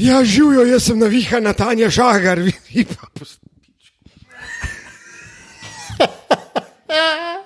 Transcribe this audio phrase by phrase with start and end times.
[0.00, 3.06] Ja, živijo, jaz sem navihana Tanja Žagar, vi pa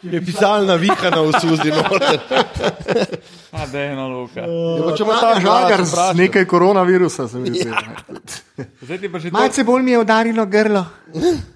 [0.05, 2.21] Je pisalna vihana v suzi noter.
[3.53, 4.41] A, da je na luka.
[4.41, 7.71] Ja, če ima ta žagar z nekaj koronavirusa, se mi zdi.
[8.85, 10.85] Že Malce bolj mi je udarilo grlo.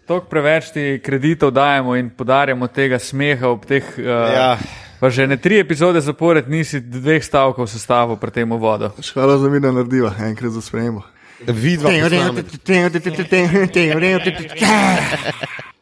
[0.06, 3.84] toliko preveč ti kreditov dajemo in podarjamo tega smeha ob teh.
[3.98, 4.58] Uh, Ja.
[5.00, 8.90] Pa že ne tri epizode zapored nisi dveh stavkov sestavil pri tem vodu.
[9.14, 11.02] Hvala za mi, da narediva, enkrat za sprejemo.
[11.46, 11.90] Vidva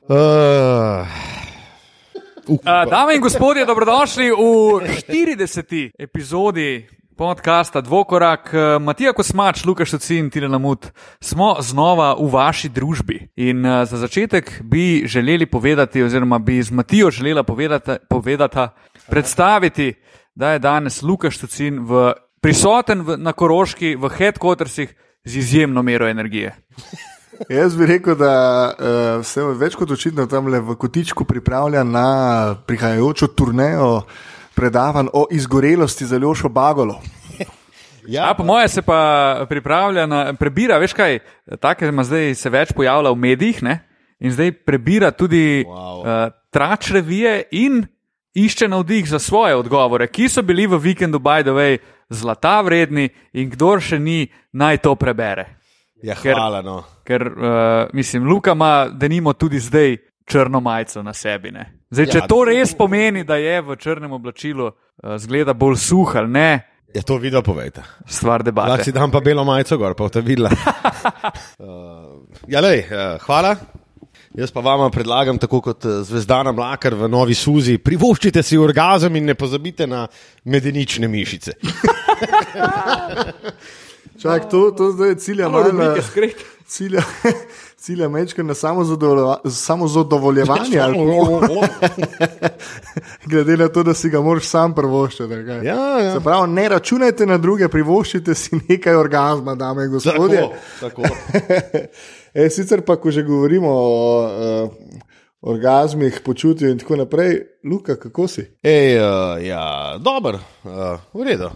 [0.07, 1.09] uh,
[2.47, 4.38] Uh, dame in gospodje, dobrodošli v
[5.02, 5.91] 40.
[5.98, 8.51] epizodi podcasta Dvokorak.
[8.55, 10.87] Eh, Matija Kosmač, Lukaš Tuci in Tine Lamut
[11.21, 13.19] smo znova v vaši družbi.
[13.37, 18.69] In uh, za začetek bi želeli povedati, oziroma bi z Matijo želela povedati, povedati
[19.09, 19.95] predstaviti,
[20.34, 26.09] da je danes Lukaš Tucin v, prisoten v, na Koroški v headquartersih z izjemno mero
[26.09, 26.55] energije.
[27.48, 28.32] Jaz bi rekel, da
[28.73, 32.09] uh, se več kot očitno tam le v kotičku pripravlja na
[32.66, 34.07] prihajajočo turnejo
[34.57, 37.01] predavanj o izgorelosti za Ljošo Bagolo.
[38.07, 41.18] Ja, po moje se pa pripravlja na prebira, veš kaj,
[41.60, 43.80] take ima zdaj se več pojavlja v medijih ne?
[44.21, 46.01] in zdaj prebira tudi wow.
[46.01, 47.82] uh, trač revije in
[48.37, 51.79] išče navdih za svoje odgovore, ki so bili v vikendu, by the way,
[52.10, 55.46] zlata vredni in kdor še ni, naj to prebere.
[56.02, 56.60] Ja, Ker- hvala.
[56.62, 56.82] No.
[57.02, 57.40] Ker, uh,
[57.93, 61.51] mislim, Luka ima, da nimo tudi zdaj črno majico na sebi.
[61.51, 61.65] Ne?
[61.90, 66.16] Zdaj, če Ja, to res pomeni, da je v črnem oblačilu, uh, zgleda bolj suh
[66.16, 66.48] ali ne,
[66.94, 67.82] Ja, to vidva povejte.
[68.06, 68.84] stvar Lahko debate.
[68.84, 70.48] si dam pa belo majico gor, pa boste videla.
[70.48, 73.56] uh, ja, lej, uh, hvala.
[74.37, 79.16] Jaz pa vama predlagam, tako kot eh, Zvezdana Mlakar v Novi Suzi, privoščite si orgazem
[79.16, 80.04] in ne pozabite na
[80.44, 81.56] medenične mišice.
[84.20, 86.37] Čak, to, to zdaj cilja malo na, Rubrike skrit.
[86.75, 87.03] cilja,
[87.76, 90.81] cilja mečka na samozadovoljevanje.
[90.81, 90.98] ali
[93.31, 95.22] Glede na to, da si ga moraš sam prvoščiti.
[95.22, 95.65] ali kaj?
[95.65, 96.15] Ja, ja.
[96.15, 100.49] Se pravi, ne računajte na druge, privoščite si nekaj orgazma, dame in gospodje.
[100.81, 101.16] Tako, tako.
[102.37, 104.71] E, sicer pa, ko že govorimo o uh,
[105.41, 108.45] orgazmih, počutju in tako naprej, Luka, kako si?
[108.61, 110.37] Ej, uh, ja, dober,
[110.69, 111.49] uh, v redu,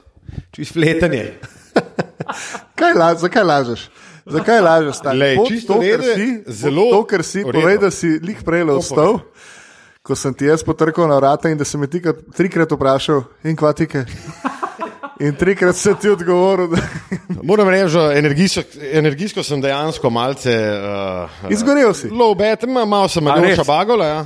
[0.57, 1.35] čist fletanje.
[2.81, 3.83] Kaj la, zakaj lažeš?
[4.25, 5.03] Zakaj lažeš?
[5.05, 9.21] Pot čisto to, kar si, zelo to, kar si, povej, da si lih prej ostal.
[10.01, 13.21] Ko sem ti jaz potrkal na vrata in da si me ti krat- trikrat vprašal,
[13.45, 14.07] in kva tike.
[15.21, 20.55] In trikrat sem ti odgovoril, da Moram reči, energijsko, energijsko sem dejansko malce.
[20.55, 22.09] Uh, izgorel si.
[22.09, 22.33] Low
[22.67, 23.57] ma- malo sem imel res?
[23.61, 24.25] šabagola, ja.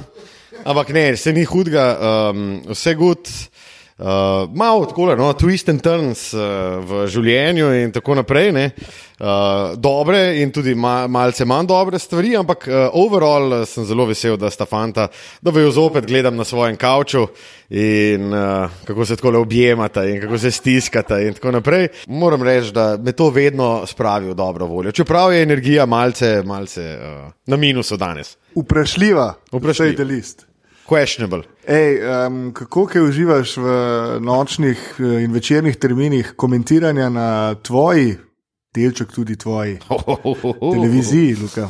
[0.65, 1.87] ampak ne, se ni hudega,
[2.31, 3.27] um, vse gud.
[3.95, 6.41] Uh, malo tako, no, twist and turns uh,
[6.83, 8.49] v življenju in tako naprej.
[8.51, 8.65] Ne.
[9.23, 14.35] Uh, dobre in tudi ma, malce manj dobre stvari, ampak uh, overall sem zelo vesel,
[14.35, 15.07] da sta fanta,
[15.39, 17.29] da jo zopet gledam na svojem kavču
[17.71, 21.87] in uh, kako se tako objemata in kako se stiskata in tako naprej.
[22.11, 24.93] Moram reči, da me to vedno spravi v dobro voljo.
[24.93, 28.35] Čeprav je energija malce, malce uh, na minusu danes.
[28.57, 29.95] Vprašljiva, Vprašljiva.
[29.95, 30.05] vprašljiva.
[30.05, 30.47] list.
[30.89, 31.43] Questionable.
[31.67, 33.69] Ej, um, kako kaj uživaš v
[34.21, 38.17] nočnih eh, in večernih terminih komentiranja na tvoji,
[38.75, 39.79] delček tudi tvoji
[40.75, 41.65] televiziji, Luka?
[41.65, 41.69] Uh,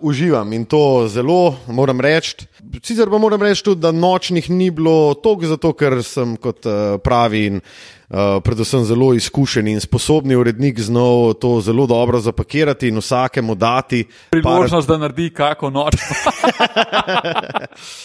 [0.00, 2.46] uživam in to zelo, moram reči.
[2.82, 7.00] Sicer pa moram reči tudi, da nočnih ni bilo toliko, zato ker sem kot uh,
[7.02, 13.02] pravi in uh, predvsem zelo izkušen in sposobni urednik znal to zelo dobro zapakirati in
[13.02, 14.04] vsakemu dati.
[14.30, 15.94] Priložnost, da naredi kako noč.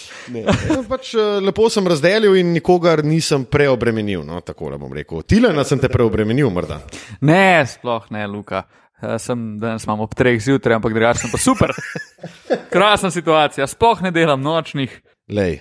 [0.31, 4.23] Ne, ja, pač, eh, lepo sem razdelil in nikogar nisem preobremenil.
[4.28, 5.23] No, tako le bom rekel.
[5.28, 6.79] Tilena sem te preobremenil, morda.
[7.22, 8.63] Ne, sploh ne, Luka.
[9.01, 11.73] Eh, Sem danes imam ob treh zjutraj, ampak drugače sem pa super.
[12.73, 14.95] Krasna situacija, sploh ne delam nočnih.
[15.34, 15.59] Lej.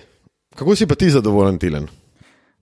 [0.55, 1.87] Kako si pa ti zadovoljen, Tilen?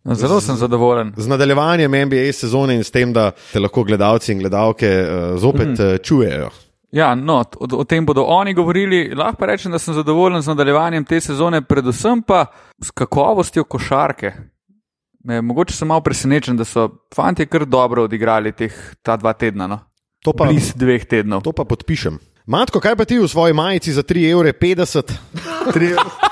[0.03, 1.11] No, Zelo sem zadovoljen.
[1.17, 5.67] Z nadaljevanjem NBA sezone in s tem, da te lahko gledalci in gledalke uh, zopet
[5.67, 6.03] mm -hmm.
[6.03, 6.49] čujejo.
[6.91, 9.13] Ja, no, o, o tem bodo oni govorili.
[9.15, 12.45] Lahko pa rečem, da sem zadovoljen z nadaljevanjem te sezone, predvsem pa
[12.83, 14.33] s kakovostjo košarke.
[15.23, 19.67] Me, mogoče sem malo presenečen, da so fanti kar dobro odigrali teh ta dva tedna.
[19.67, 19.79] No.
[20.25, 21.41] To pa, Bliz dveh tednov.
[21.41, 22.19] to pa podpišem.
[22.45, 25.13] Matko, kaj pa ti v svoji majici za 3,50
[25.77, 26.03] evra?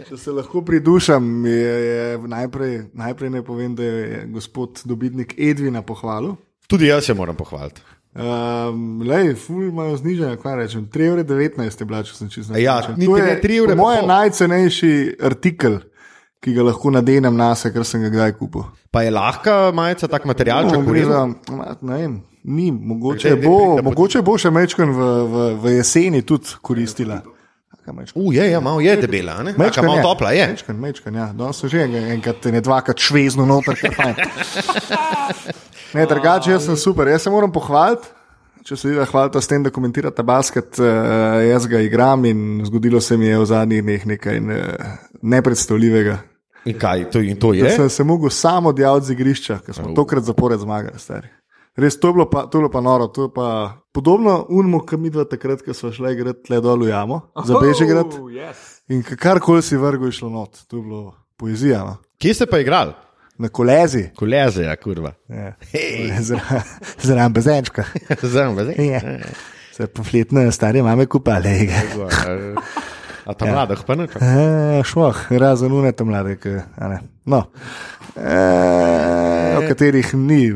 [0.00, 1.54] Če se lahko pridušam, je,
[1.84, 3.98] je najprej, najprej ne povem, da je
[4.28, 6.36] gospod dobitnik Edvina pohvalil.
[6.66, 7.80] Tudi jaz se moram pohvaliti.
[8.10, 10.86] Um, lej, ful imajo znižanje, kaj rečem.
[10.88, 11.28] 3,19
[11.76, 12.98] je bila, če sem čisto Ja, natančen.
[12.98, 14.08] niti To je 3 evre po pa moje pol.
[14.08, 14.92] najcenejši
[15.22, 15.78] artikel,
[16.40, 18.64] ki ga lahko nadenem na sebe, ker sem ga kdaj kupil.
[18.90, 21.12] Pa je lahka majica, tak material, če No, gre govorimo.
[21.46, 25.72] za, ne vem, ni, mogoče daj, bo, pridite, mogoče bo še mečken v, v, v
[25.72, 27.20] jeseni tudi koristila.
[27.70, 28.24] Taka majčkena.
[28.24, 29.54] U, je, ja, malo je debela, ne?
[29.56, 30.02] Mečken malo je.
[30.02, 30.46] topla je.
[30.48, 31.26] Mečken, mečken, ja.
[31.32, 33.76] Danes sem že en- enkrat, ne dvakrat švezno noter.
[35.88, 37.08] Ne, drugače, jaz sem super.
[37.08, 38.08] Jaz se moram pohvaliti.
[38.62, 40.84] Če se vi hvalite s tem, da komentirate basket, uh,
[41.40, 44.58] jaz ga igram in zgodilo se mi je v zadnjih dneh nekaj uh,
[45.22, 46.18] nepredstavljivega.
[46.66, 47.70] In kaj, to, in to Da je?
[47.70, 51.30] sem se mogel samo odjaviti z igrišča, ker smo tokrat zapored zmagali, stari.
[51.78, 53.06] Res, to je bilo pa, to je bilo pa noro.
[53.34, 53.48] Pa
[53.94, 57.60] podobno unmu, ki mi dva takrat, ko smo šli igrati le dol v jamo, za
[57.62, 58.16] Bežigrad.
[58.18, 58.80] Oh, yes.
[58.90, 60.58] In karkoli si vrgel, je šlo not.
[60.66, 61.02] To je bilo
[61.38, 61.84] poezija.
[61.86, 61.96] No?
[62.18, 62.96] Kje ste pa igrali?
[63.38, 64.08] Na kolezi.
[64.18, 65.12] Koleze, ja, kurva.
[65.30, 65.52] Ja.
[66.28, 66.62] Zra-
[66.98, 67.84] Zraven bezenčka.
[68.22, 68.74] Zdaj, zdaj.
[68.82, 69.00] Ja.
[69.70, 71.52] Se pofletne stare mame kupale.
[73.28, 74.24] A ta mlada, pa ne čaka.
[74.24, 77.00] E, šmoh, razen une tam mlade, ki, ne.
[77.28, 77.42] No.
[78.16, 78.38] E,
[79.58, 80.46] o katerih ni,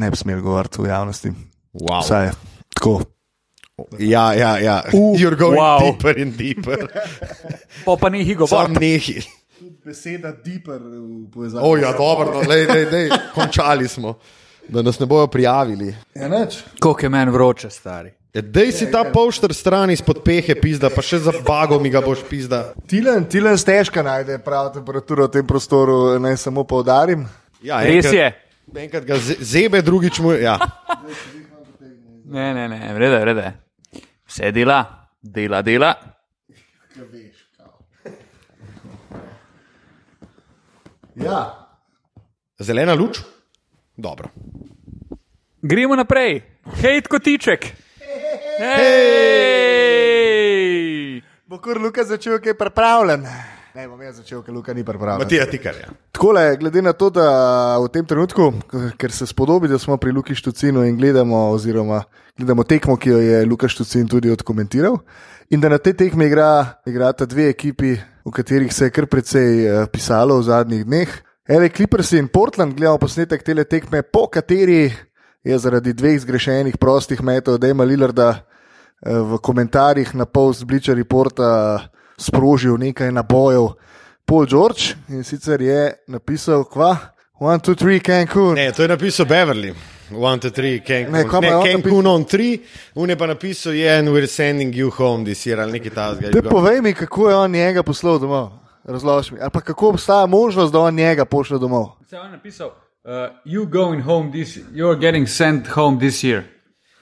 [0.00, 1.34] ne bi smel govoriti v javnosti.
[1.76, 2.00] Wow.
[2.00, 2.32] Vsaj
[2.74, 3.02] tako.
[3.98, 4.82] Ja, ja, ja.
[4.92, 5.80] You're going wow.
[5.80, 6.88] deeper in deeper.
[7.84, 9.20] Pa pa ni higo, Sam nehi.
[9.84, 11.64] Beseda deeper v povezavi.
[11.66, 13.10] O, ja, dobro, no, lej, lej, lej.
[13.34, 14.18] končali smo.
[14.68, 15.94] Da nas ne bojo prijavili.
[16.14, 16.46] Ja.
[16.80, 18.14] Koliko je meni vroče, stari.
[18.34, 22.00] Ja, Dej si ta polšter stran izpod pehe, pizda, pa še za bago mi ga
[22.02, 22.74] boš pizda.
[22.90, 27.22] Tilen, tilen stežka najde prav temperaturo v tem prostoru, naj samo poudarim.
[27.62, 28.26] Ja, Res enkrat- je.
[28.74, 30.32] Enkrat ga ze- zebe, drugič mu.
[30.34, 30.58] Ja.
[32.26, 33.46] Ne, ne, ne, vrede, vrede.
[34.26, 34.80] Vse dela,
[35.22, 35.94] dela, dela.
[41.14, 41.68] Ja.
[42.58, 43.20] Zelena luč?
[43.96, 44.28] Dobro.
[45.62, 46.42] Gremo naprej.
[46.82, 47.83] Hejt kotiček.
[48.58, 48.82] Hej!
[51.46, 53.26] Bo kar Luka začel, ki je pripravljen.
[53.74, 55.18] Ne, bom jaz začel, ker Luka ni pripravljen.
[55.24, 55.74] Matija Tikar.
[55.80, 55.88] Ja.
[56.14, 57.26] Takole, glede na to, da
[57.82, 58.52] v tem trenutku,
[59.00, 62.04] ker se spodobi, da smo pri Luki Štucinu in gledamo, oziroma
[62.38, 64.98] gledamo tekmo, ki jo je Luka Štucin tudi odkomentiral,
[65.50, 69.66] in da na tej tekmi igra, igrata dve ekipi, v katerih se je kar precej
[69.66, 71.10] eh, pisalo v zadnjih dneh.
[71.50, 74.94] LA Clippers in Portland, gledamo posnetek tele tekme, po kateri
[75.44, 81.78] je zaradi dveh zgrešenih prostih metov Dejma Lillarda eh, v komentarjih na post Bleacher Reporta
[82.16, 83.74] sprožil nekaj nabojev.
[84.24, 86.96] Paul George in sicer je napisal, kva,
[87.40, 88.54] 1, 2, 3, Cancun.
[88.54, 89.74] Ne, to je napisal Beverly.
[90.10, 91.12] 1, 2, 3, Cancun.
[91.12, 92.58] Ne, pa Ne, je on Cancun on 3,
[92.94, 96.30] un je pa napisal, yeah, and we're sending you home this year, ali nekaj tasga.
[96.32, 98.48] Te povej mi, kako je on njega poslal domov.
[98.84, 99.40] Razloži mi.
[99.40, 101.86] Ali pa kako obstaja možnost, da on njega pošlje domov.
[102.08, 102.70] Se je on napisal,
[103.04, 106.42] uh, you going home this, you're getting sent home this year.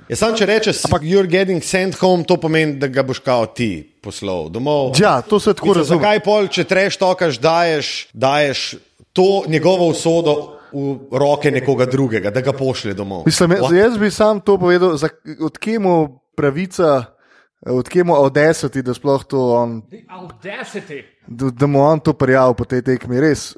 [0.08, 3.46] Ja, sam če rečeš, ampak you're getting sent home, to pomeni, da ga boš kao
[3.46, 4.96] ti poslal domov.
[5.00, 6.00] Ja, to se tako razume.
[6.00, 8.74] Zakaj pol, če treš tokaš, daješ, daješ
[9.12, 13.22] to njegovo usodo v roke nekoga drugega, da ga pošlje domov?
[13.26, 13.76] Mislim, jaz, What?
[13.76, 15.94] jaz bi sam to povedal, za- odkje mu
[16.36, 17.04] pravica,
[17.62, 21.02] odkje mu audacity, da sploh to on audacity.
[21.28, 23.20] da, da mu on to prijavil po tej tekmi.
[23.20, 23.52] Res,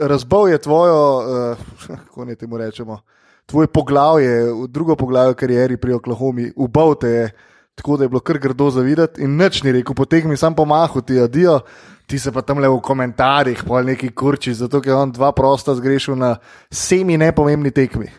[0.00, 1.58] razbal je tvojo, uh,
[2.06, 3.00] kako ne temu rečemo,
[3.46, 7.30] tvoje poglavje, drugo poglavje karieri pri Oklahomi, ubal te je,
[7.74, 11.02] tako da je bilo kar grdo zavidati in nič ni rekel, po tekmi sam pomahal
[11.02, 11.60] ti adijo.
[12.06, 15.72] Ti se pa tam le v komentarjih, pa neki kurči, zato ker on dva prosta
[15.74, 16.36] zgrešil na
[16.70, 18.10] semi nepomembni tekmi.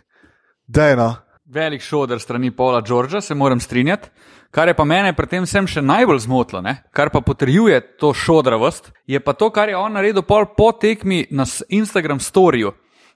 [0.67, 1.25] Dejno.
[1.46, 4.10] Velik šoder strani Paula Georgea, se moram strinjati.
[4.52, 6.78] Kar je pa mene pri tem vsem še najbolj zmotilo, ne?
[6.96, 11.25] kar pa potrjuje to šodravost, je pa to, kar je on naredil pol po tekmi
[11.30, 12.72] na Instagram storju.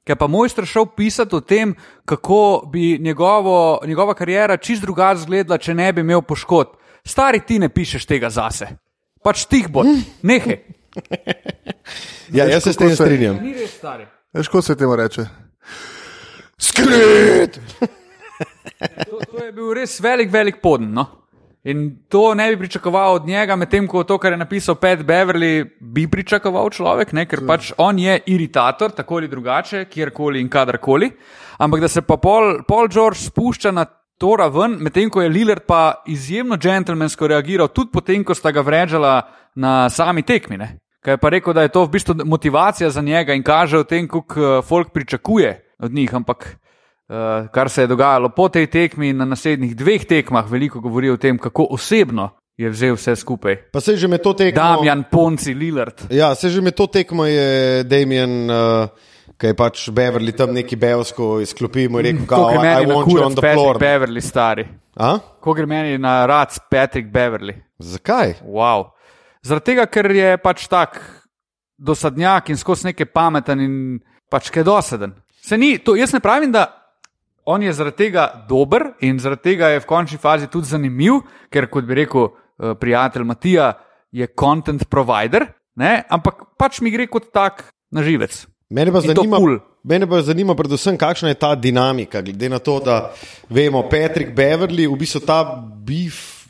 [0.05, 1.73] Ker pa mojster šel pisati o tem,
[2.05, 6.77] kako bi njegovo, njegova karijera čist drugače izgledala, če ne bi imel poškodb.
[7.05, 8.67] Stari ti ne pišeš tega zase.
[9.23, 9.85] Pač tih bo,
[10.21, 10.59] nehaj.
[12.29, 13.39] Ja, jaz se s tem strinjam.
[13.41, 14.05] Ni res stari.
[14.37, 15.25] Veš, kako se temu reče?
[16.61, 17.57] Skrit!
[18.79, 20.93] To, to je bil res velik, velik podn.
[20.95, 21.05] No?
[21.67, 25.65] In to ne bi pričakoval od njega, medtem ko to, kar je napisal Pat Beverly,
[25.79, 27.25] bi pričakoval človek, ne?
[27.27, 31.11] ker pač on je iritator, tako ali drugače, kjerkoli in kadarkoli.
[31.59, 33.85] Ampak da se pa Paul, Paul George spušča na
[34.19, 38.63] to raven, medtem ko je Lillard pa izjemno džentlmensko reagiral, tudi potem, ko sta ga
[38.63, 39.21] vrežala
[39.55, 40.57] na sami tekmi.
[40.57, 40.77] Ne?
[41.03, 43.83] Kaj je pa rekel, da je to v bistvu motivacija za njega in kaže o
[43.83, 46.15] tem, koliko folk pričakuje od njih.
[46.15, 46.55] Ampak
[47.09, 51.09] Uh, kar se je dogajalo po tej tekmi in na naslednjih dveh tekmah, veliko govori
[51.09, 53.55] o tem, kako osebno je vzel vse skupaj.
[53.73, 54.61] Pa se že med to tekmo.
[54.61, 56.05] Damjan, Ponci, Lillard.
[56.13, 58.89] Ja, se že med to tekmo je Damien, uh,
[59.39, 63.03] ki je pač Beverly tam neki belsko izklopil in je rekel, Kako I meni na
[63.03, 63.79] kurac the Patrick floor.
[63.79, 64.67] Beverly, stari.
[64.95, 65.17] A?
[65.17, 67.55] Kako gre meni na rad Patrick Beverly.
[67.79, 68.35] Zakaj?
[68.43, 68.91] Wow.
[69.41, 70.99] Zaradi tega, ker je pač tak
[71.79, 73.73] dosadnjak in skozi nekaj pameten in
[74.29, 75.15] pač kaj doseden.
[75.41, 76.78] Se ni, to, jaz ne pravim, da
[77.49, 81.65] on je zaradi tega dober in zaradi tega je v končni fazi tudi zanimiv, ker
[81.71, 83.71] kot bi rekel uh, prijatelj Matija,
[84.11, 85.47] je content provider,
[85.81, 86.03] ne?
[86.09, 88.45] ampak pač mi gre kot tak na živec.
[88.69, 89.57] Mene pa In zanima, kul.
[89.83, 93.09] mene pa zanima predvsem, kakšna je ta dinamika, glede na to, da
[93.49, 95.41] vemo, Patrick Beverly, v bistvu ta
[95.85, 96.45] bif.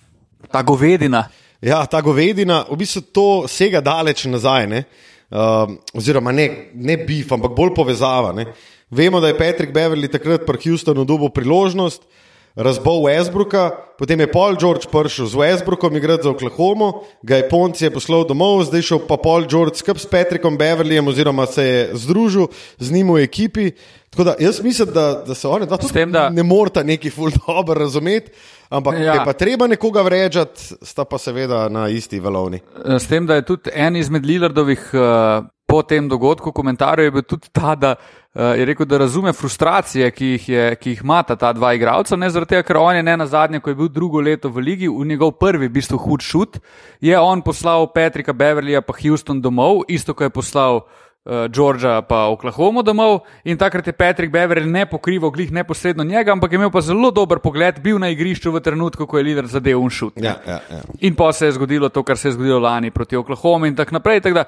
[0.51, 1.29] Ta govedina.
[1.63, 4.83] Ja, ta govedina, v bistvu to sega daleč nazaj, ne?
[5.31, 5.63] uh,
[5.95, 8.33] oziroma ne, ne bif, ampak bolj povezava.
[8.35, 8.49] Ne?
[8.89, 12.01] Vemo, da je Patrick Beverly takrat pri Houstonu dobil priložnost,
[12.55, 17.86] razbol Westbrooka, potem je Paul George prišel z Westbrookom igrati za Oklahomo, ga je Ponci
[17.86, 21.79] je poslal domov, zdaj šel pa Paul George skupaj s Patrickom Beverlyjem, oziroma se je
[21.93, 22.50] združil
[22.81, 23.72] z njim v ekipi.
[24.10, 27.10] Tako da jaz mislim, da, da se oni dva tudi tem, da- ne morata neki
[27.13, 28.31] ful dobro razumeti.
[28.69, 29.22] Ampak, ja.
[29.25, 32.60] Pa treba nekoga vrežati, sta pa seveda na isti valovni.
[32.86, 37.25] S tem, da je tudi en izmed Lillardovih uh, po tem dogodku komentarjev je bil
[37.25, 41.36] tudi ta, da uh, je rekel, da razume frustracije, ki jih, je, ki jih imata
[41.36, 42.15] ta dva igralca.
[42.15, 44.62] Ne zaradi tega, ker on je ne na zadnje, ko je bil drugo leto v
[44.62, 46.59] ligi, v njegov prvi, v bistvu hud šut,
[47.01, 50.86] je on poslal Patrika Beverlyja pa Houston domov, isto ko je poslal.
[51.25, 56.31] uh, Georgia pa Oklahomo domov in takrat je Patrick Beverly ne pokrival glih neposredno njega,
[56.31, 59.48] ampak je imel pa zelo dober pogled, bil na igrišču v trenutku, ko je lider
[59.48, 60.17] zadev un šut.
[60.17, 60.81] Ja, ja, ja.
[61.01, 64.00] In pa se je zgodilo to, kar se je zgodilo lani proti Oklahomi in tako
[64.00, 64.21] naprej.
[64.21, 64.43] Tak da,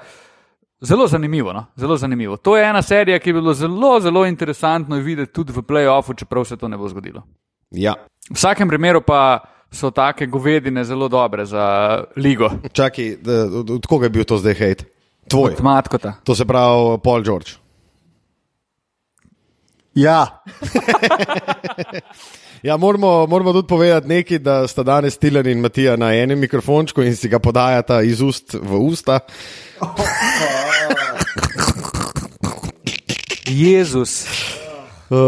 [0.82, 1.66] zelo zanimivo, no?
[1.76, 2.36] zelo zanimivo.
[2.36, 6.44] To je ena serija, ki je bilo zelo, zelo interesantno videti tudi v playoffu, čeprav
[6.44, 7.22] se to ne bo zgodilo.
[7.70, 7.94] ja.
[8.30, 12.50] V vsakem primeru pa so take govedine zelo dobre za ligo.
[12.72, 13.16] Čakaj,
[13.70, 14.84] od, koga je bil to zdaj hejt?
[15.28, 15.52] Tvoj.
[15.52, 16.14] Od Matkota.
[16.24, 17.50] To se pravi Paul George.
[19.94, 20.42] Ja,
[22.62, 27.02] Ja, moramo, moramo tudi povedati nekaj, da sta danes Tilan in Matija na enem mikrofončku
[27.02, 29.18] in si ga podajata iz ust v usta.
[33.46, 34.26] Jezus.
[35.10, 35.18] Uh,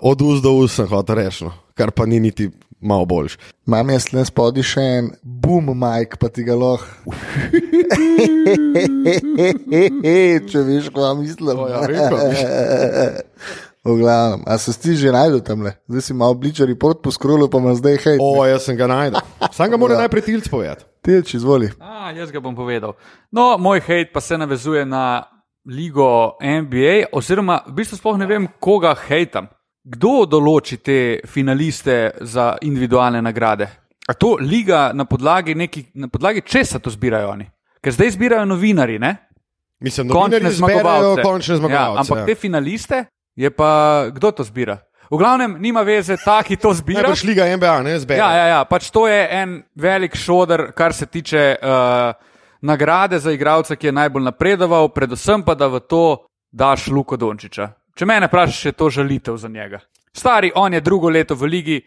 [0.00, 1.52] od ust do ust sem hotel reči, no.
[1.74, 3.38] kar pa ni niti malo boljš.
[3.66, 7.14] imam jaz le spodaj še en boom, Mike, pa ti ga lahko.
[10.50, 11.66] Če veš, kaj mislim.
[11.70, 13.14] ja, vem.
[13.84, 15.72] V glavnem, a se ti že najdel tam le?
[15.88, 18.18] Zdaj si malo bličer report poskrolil, pa me zdaj hej.
[18.20, 19.24] O, jaz sem ga najdel.
[19.56, 20.84] Sam ga mora najprej tilc povedati.
[21.00, 21.72] Tilč, izvoli.
[21.80, 22.92] A, jaz ga bom povedal.
[23.32, 25.24] No, moj hate pa se navezuje na
[25.64, 29.48] ligo NBA, oziroma v bistvu sploh ne vem, koga hejtam.
[29.80, 33.64] Kdo določi te finaliste za individualne nagrade?
[34.04, 37.48] A to liga na podlagi, neki, na podlagi česa to zbirajo oni?
[37.80, 39.14] Ker zdaj zbirajo novinari, ne?
[39.80, 41.24] Mislim, končne novinarji zberejo zmagovalce.
[41.24, 41.96] končne zmagovalce.
[41.96, 42.26] Ja, ampak ja.
[42.28, 43.00] te finaliste
[43.36, 44.78] je pa kdo to zbira?
[45.10, 47.02] V glavnem, nima veze, ta, ki to zbira.
[47.02, 48.20] Najbrž liga NBA, ne zbere.
[48.22, 52.14] Ja, ja, ja, pač to je en velik šoder, kar se tiče uh,
[52.62, 57.66] nagrade za igralca, ki je najbolj napredoval, predvsem pa, da v to daš Luko Dončiča.
[57.98, 59.80] Če mene vprašaš, je to žalitev za njega.
[60.14, 61.80] Stari, on je drugo leto v ligi.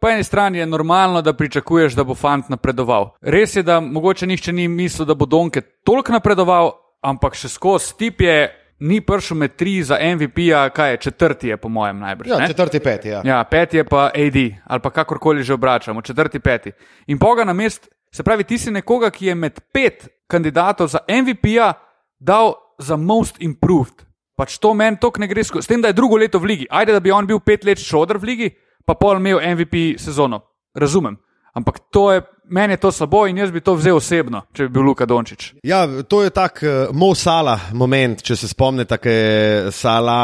[0.00, 3.14] Po eni strani je normalno, da pričakuješ, da bo fant napredoval.
[3.22, 7.96] Res je, da mogoče nihče ni mislil, da bo Donke toliko napredoval, ampak še skozi
[7.96, 12.28] tip je, ni prišel med tri za MVP-ja, kaj je četrti, je po mojem najbrž.
[12.28, 12.46] Ja, ne?
[12.46, 13.08] četrti, peti.
[13.08, 13.22] Ja.
[13.24, 16.72] Ja, peti je pa AD, ali pa kakorkoli že obračamo, četrti, peti.
[17.06, 20.98] In poga na mest, se pravi, ti si nekoga, ki je med pet kandidatov za
[21.08, 21.72] MVP-ja
[22.18, 24.04] dal za most improved.
[24.36, 25.64] Pač to meni tok ne gre skozi.
[25.64, 26.66] S tem, da je drugo leto v ligi.
[26.70, 28.48] Ajde, da bi on bil pet let šodr v ligi,
[28.84, 30.42] pa pol imel MVP sezono.
[30.76, 31.16] Razumem.
[31.56, 34.74] Ampak to je, meni je to slabo in jaz bi to vzel osebno, če bi
[34.78, 35.48] bil Luka Dončić.
[35.62, 40.22] Ja, to je tak uh, Mo Sala moment, če se spomnite, ki je Sala,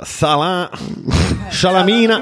[0.00, 0.68] uh, Sala,
[1.52, 2.20] Šalamina.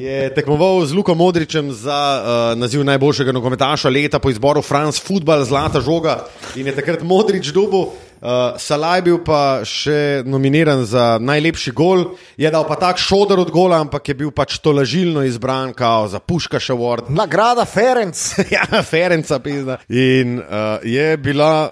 [0.00, 5.44] Je tekmoval z Luko Modričem za uh, naziv najboljšega nogometaša leta po izboru France Football
[5.44, 6.24] Zlata žoga
[6.56, 7.94] in je takrat Modrič dobil.
[8.24, 13.42] Uh, Salah je bil pa še nominiran za najlepši gol, je dal pa tak šodor
[13.42, 17.12] od gola, ampak je bil pač to lažilno izbran, kao za Puškaš Award.
[17.20, 18.16] Nagrada Ferenc.
[18.56, 19.76] ja, Ferenca pizda.
[19.92, 21.68] In uh, je bila,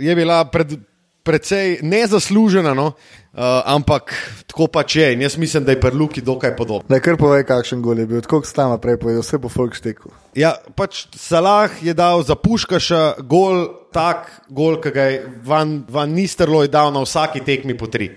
[0.00, 0.72] je bila pred,
[1.20, 2.94] precej nezaslužena, no?
[3.34, 4.14] uh, ampak
[4.46, 5.12] tako pač je.
[5.12, 6.88] In jaz mislim, da je pri Luki dokaj podobno.
[6.88, 9.76] Ne, kar povej, kakšen gol je bil, tako kot stama prej povedal, vse po folk
[9.76, 10.12] šteku.
[10.38, 16.14] Ja, pač Salah je dal za Puškaša gol, tak gol, ki ga je Van, van
[16.14, 18.10] Nisterloj dal na vsaki tekmi po tri.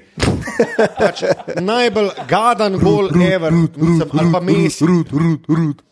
[0.97, 1.23] Pač,
[1.61, 4.87] najbolj gadan gol, ever, mislim, ali pa Messi.
[4.89, 5.83] Rud, rud, rud.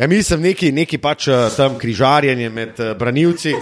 [0.00, 3.52] Ja, mislim, neki, neki pač uh, tam križarjenje med uh, branilci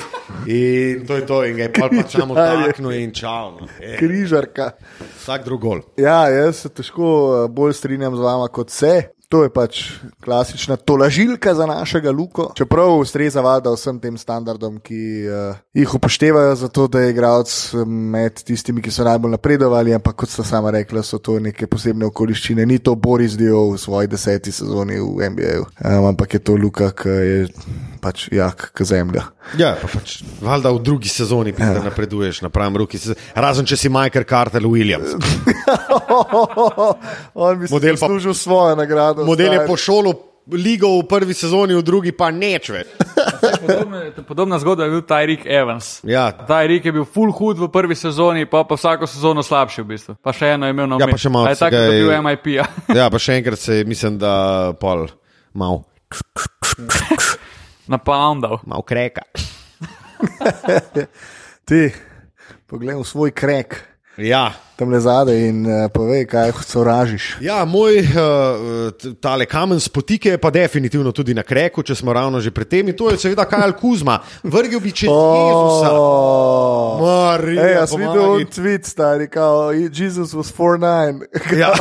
[0.47, 3.57] in to je to, in ga je pol pač samo taknil in čal.
[3.59, 3.67] No.
[3.83, 4.69] E, Križarka.
[5.19, 5.83] vsak drug gol.
[5.99, 8.95] Ja, jaz se težko eh, bolj strinjam z vama kot se.
[9.29, 12.47] To je pač klasična tolažilka za našega Luko.
[12.57, 17.53] Čeprav ustreza valjda vsem tem standardom, ki uh, jih upoštevajo, zato da je igralec
[17.85, 22.09] med tistimi, ki so najbolj napredovali, ampak kot sta sama rekla, so to neke posebne
[22.09, 22.65] okoliščine.
[22.67, 26.89] Ni to Boris Dio v svoji deseti sezoni v NBA, um, ampak je to Luka,
[26.97, 27.45] ki je
[28.01, 29.27] pač jak, kot zemlja.
[29.61, 31.75] Ja, pa pač, valjda v drugi sezoni ja.
[31.85, 33.01] napreduješ na pravem roki,
[33.37, 35.17] razen če si Michael Carter Williams.
[37.35, 39.18] On bi si služil svojo nagrado.
[39.21, 40.15] Model je pošolil
[40.51, 42.89] ligo v prvi sezoni, v drugi pa neč več.
[43.61, 46.01] Podobna, podobna zgodba je bil Tyreek Evans.
[46.03, 46.33] Ja.
[46.33, 50.17] Tyreek je bil full hud v prvi sezoni, pa pa vsako sezono slabši v bistvu.
[50.17, 52.23] Pa še eno je imel na Ja, pa še malo tako, da je je- bil
[52.23, 52.47] MIP.
[52.55, 52.65] -ja.
[52.91, 54.33] Ja, pa še enkrat se je, mislim, da
[54.75, 55.09] pol
[55.53, 55.85] mal,
[57.89, 58.61] Napoundal.
[58.65, 59.23] mal kreka.
[61.65, 61.93] Ti,
[62.67, 63.85] poglej v svoj krek,
[64.17, 64.51] Ja.
[64.79, 67.43] Tam le zadaj in uh, povej, kaj sovražiš.
[67.43, 72.39] Ja, moj uh, tale kamen spotike je pa definitivno tudi na kreku, če smo ravno
[72.41, 72.89] že pri tem.
[72.89, 74.21] In to je seveda Kajal Kuzma.
[74.47, 75.91] Vrgel bi čez Jezusa.
[75.91, 77.03] Oh.
[77.03, 78.15] Marija, Ej, jaz pomagaj.
[78.15, 81.27] videl tweet, stari, kao, Jezus was 4-9.
[81.59, 81.75] Ja.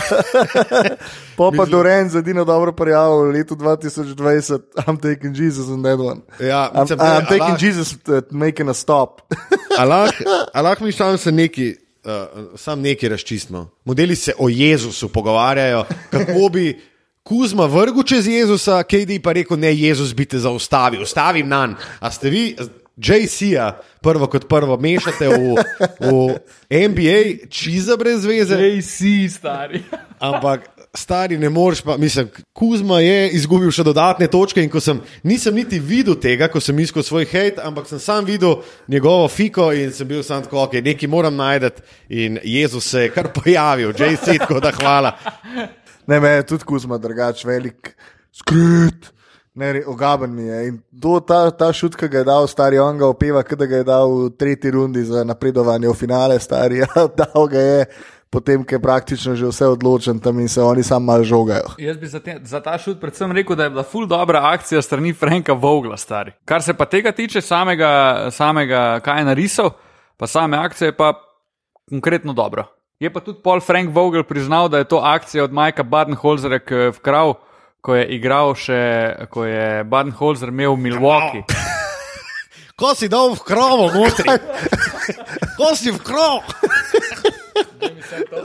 [1.37, 5.99] Pa pa Doren za Dino dobro prijavil v letu 2020, I'm taking Jesus on that
[5.99, 6.21] one.
[6.41, 7.95] Ja, I'm, I'm a taking lahko- Jesus
[8.31, 9.21] making a stop.
[10.53, 11.86] Lahko mi tam se neki.
[12.07, 12.13] Uh,
[12.55, 13.69] sam nekaj razčistimo.
[13.85, 16.79] Modeli se o Jezusu pogovarjajo, kako bi
[17.27, 21.79] Kuzma vrgel čez Jezusa, KD pa rekel: Ne, Jezus bi te zaustavil, stavim na njega.
[21.99, 22.55] A ste vi,
[22.97, 25.59] JC-ja, prvo kot prvo, mešate v,
[25.99, 26.39] v
[26.87, 28.55] NBA, čiza brez veze.
[28.55, 29.83] JC, stari.
[30.19, 34.63] Ampak stari ne moreš, pa mislim, Kuzma je izgubil še dodatne točke.
[34.63, 38.25] In ko sem, nisem niti videl tega, ko sem iskal svoj hate, ampak sem sam
[38.25, 41.85] videl njegovo fiko in sem bil sam tako, ok, nekaj moram najti.
[42.09, 45.13] In Jezus se je kar pojavil, JC, tako da hvala.
[46.07, 47.93] Ne, me je tudi Kuzma drugač velik,
[48.33, 49.11] skrit.
[49.57, 50.57] Ne, ogaben mi je.
[50.67, 53.79] In to, ta, ta šut, ki ga je dal, stari on ga opeva, da ga
[53.79, 56.83] je dal v tretji rundi za napredovanje v finale, stari.
[56.83, 57.87] Ja, dal ga je,
[58.29, 61.75] potem, ko je praktično že vse odločen tam in se oni sam mal žogajo.
[61.77, 64.81] Jaz bi za, te, za ta šut predvsem rekel, da je bila full dobra akcija
[64.81, 66.31] strani Franka Vogla, stari.
[66.45, 67.91] Kar se pa tega tiče, samega,
[68.31, 69.69] samega kaj je narisal,
[70.17, 71.13] pa same akcije, pa
[71.85, 72.65] konkretno dobro.
[72.99, 76.89] Je pa tudi Paul Frank Vogel priznal, da je to akcija od Majka Badenholzera k-
[76.91, 77.33] vkrav,
[77.81, 78.79] ko je igral še,
[79.29, 81.43] ko je Badenholzer imel v Milwaukee.
[82.77, 84.29] Ko si dal v krovo, notri.
[85.57, 86.45] Ko si v krovo.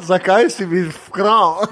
[0.01, 1.67] Zakaj si mi vkral?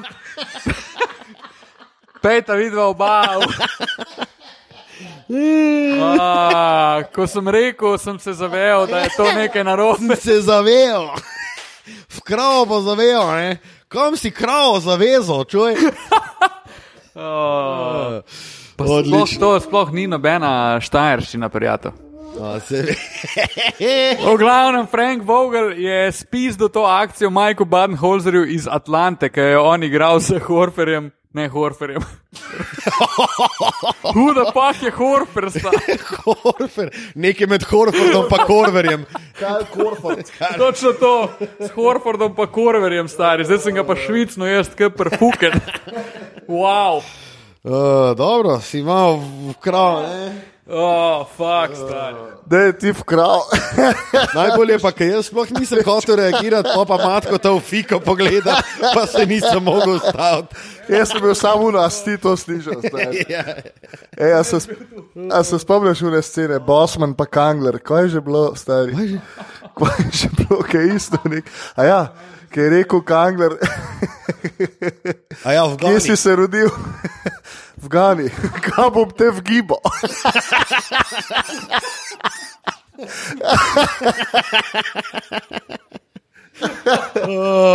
[2.22, 3.40] Peta vidva oba.
[6.20, 10.16] A, ko sem rekel, sem se zavedal, da je to nekaj narobe.
[10.16, 11.14] Se zavejo.
[12.10, 13.58] V krovo pa zavejo, ne?
[13.88, 15.74] Kam si krovo zavezal, čuj?
[17.14, 18.22] Oh.
[18.76, 22.09] Pa sploh, to sploh ni nobena štajerščina, prijatelj.
[22.38, 22.86] A, se.
[24.32, 29.82] V glavnem, Frank Vogel je spisal to akcijo Majku Badenholzerju iz Atlante, ki je on
[29.82, 31.10] igral z Horferjem.
[31.32, 32.02] Ne, Horferjem.
[34.14, 35.46] Huda pa je Horfer.
[36.24, 39.04] Horfer, nekaj med Horfordom in Korverjem.
[39.38, 40.32] Kaj korfort?
[40.58, 43.44] Točno to, s Horfordom pa Korverjem, stari.
[43.44, 45.58] Zdaj sem ga pa švicno jaz, kot prfuken.
[46.50, 47.04] Wow.
[47.62, 50.02] Uh, dobro, si imel v kravu.
[50.72, 52.16] Oh, fuck, stari.
[52.46, 53.40] Da je ti vkral.
[54.38, 58.60] Najbolje pa, ker jaz sploh nisem hotel reagirati, pa pa matko to v fiko pogleda,
[58.94, 60.54] pa se nisem mogel ustaviti.
[60.88, 62.82] Jaz sem bil samo na sti to slišal.
[62.86, 63.26] stari.
[64.22, 64.58] Ej, a, se,
[65.32, 68.94] a se spomniš une scene, Bosman pa Kangler, kaj je že bilo, stari?
[69.74, 71.50] Kaj je že bilo, kaj je isto nek.
[71.74, 72.00] A ja,
[72.50, 73.56] kaj je rekel Kangler,
[75.54, 76.70] ja, v kje si se rodil?
[77.80, 78.28] V Gani,
[78.60, 79.80] kam bom te vgibal?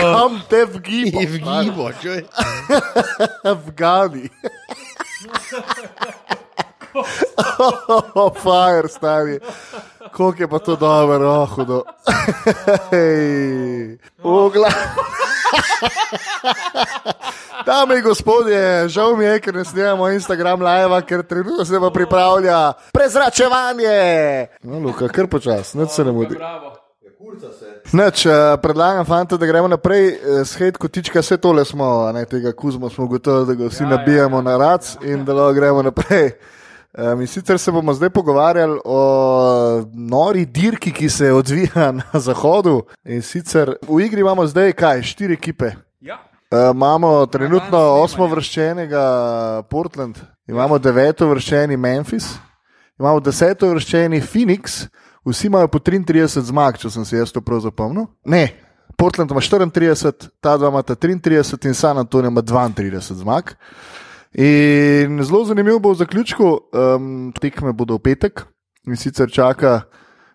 [0.02, 1.26] Kam te vgibal?
[1.32, 2.22] v gibo, čuj.
[3.66, 4.30] v Gani.
[8.16, 9.40] Oh, fire, stari.
[10.16, 11.84] Koliko je pa to dobro, oh, hudo.
[14.54, 14.76] Glavu.
[17.66, 21.90] Dame in gospodje, žal mi je, ker ne snemamo Instagram live, ker trenutno se pa
[21.90, 24.48] pripravlja prezračevanje.
[24.64, 26.38] No, Luka, kar počas, nič se ne mudi.
[27.92, 30.08] Neč, eh, predlagam, fanta, da gremo naprej.
[30.08, 33.84] eh, S hate kotička, vse tole smo, ne tega kuzmo smo ugotovili, da ga vsi
[33.84, 34.42] ja, nabijamo ja.
[34.42, 36.32] na rac in da lahko gremo naprej.
[36.98, 42.86] Um, in sicer se bomo zdaj pogovarjali o nori dirki, ki se odvija na zahodu.
[43.04, 45.74] In sicer v igri imamo zdaj kaj, štiri ekipe.
[46.00, 46.22] Ja.
[46.52, 49.04] Uh, imamo trenutno osmo vrščenega
[49.70, 52.30] Portland, imamo deveto vrščeni Memphis,
[53.00, 54.86] imamo deseto vrščeni Phoenix,
[55.26, 58.08] vsi imajo po 33 zmag, če sem si jaz to prav zapomnil.
[58.24, 58.48] Ne,
[58.96, 63.52] Portland ima 34, ta dva ima 33 in San Antonijo ima 32 zmag.
[64.36, 68.44] In zelo zanimivo bo v zaključku, um, tekme bodo v petek
[68.84, 69.86] in sicer čaka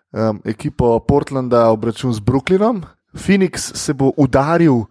[0.09, 2.81] um, ekipo Portlanda obračun z Brooklynom.
[3.13, 4.87] Phoenix se bo udaril uh,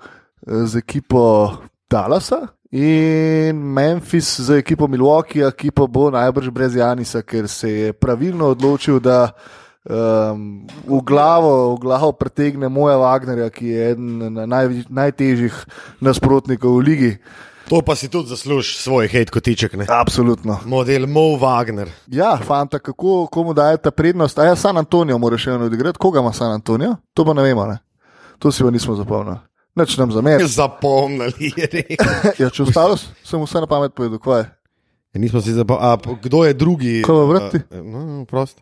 [0.65, 1.51] z ekipo
[1.91, 7.93] Dallasa in Memphis z ekipo Milwaukee, ki pa bo najbrž brez Janisa, ker se je
[7.93, 9.35] pravilno odločil, da
[9.91, 15.65] um, v, glavo, v glavo pretegne moja Wagnerja, ki je eden naj, najtežjih
[15.99, 17.13] nasprotnikov v ligi.
[17.71, 19.77] To pa si tudi zaslužiš svoj hate kotiček.
[19.79, 19.87] Ne?
[19.89, 20.59] Absolutno.
[20.67, 21.87] Model Mo Wagner.
[22.07, 24.39] Ja, fanta, kako komu daje ta prednost?
[24.39, 25.99] A ja, San Antonijo moraš še eno odigrati.
[25.99, 26.97] Koga ima San Antonijo?
[27.15, 27.67] To pa ne vemo.
[27.67, 27.79] Ne?
[28.39, 29.39] To si pa nismo zapomnili.
[29.79, 30.51] Neč nam zameriti.
[30.59, 32.11] Zapomnili je rekel.
[32.43, 34.49] ja, če ostalo, sem vse na pamet povedal, kaj je.
[35.15, 36.19] Ja, nismo si zapomnili.
[36.27, 36.97] Kdo je drugi?
[37.07, 37.63] Kaj pa vrti?
[37.71, 38.59] A, No, prost.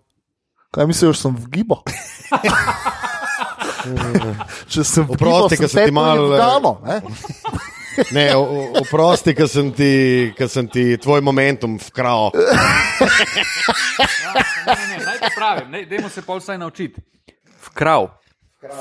[0.69, 1.81] Kaj misliš, sem v gibo?
[4.69, 6.73] Če sem v gibo, sem ti malo, eh, Damo,
[8.13, 8.37] Ne,
[8.81, 12.31] oprosti, ker sem, ti- ker sem ti tvoj momentum vkral.
[14.69, 17.01] Ne, ne, naj ti pravim, ne, dajmo se pa vsaj naučiti.
[17.67, 18.09] Vkrav.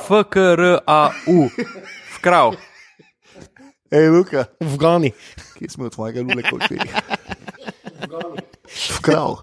[0.04, 1.50] F-K-R-A-U.
[2.18, 2.52] Vkrav.
[3.92, 5.12] Ej, Luka, Vgani.
[5.58, 6.76] kje smo od tvojega lule koči?
[8.98, 9.32] Vkrav.
[9.32, 9.40] Uh,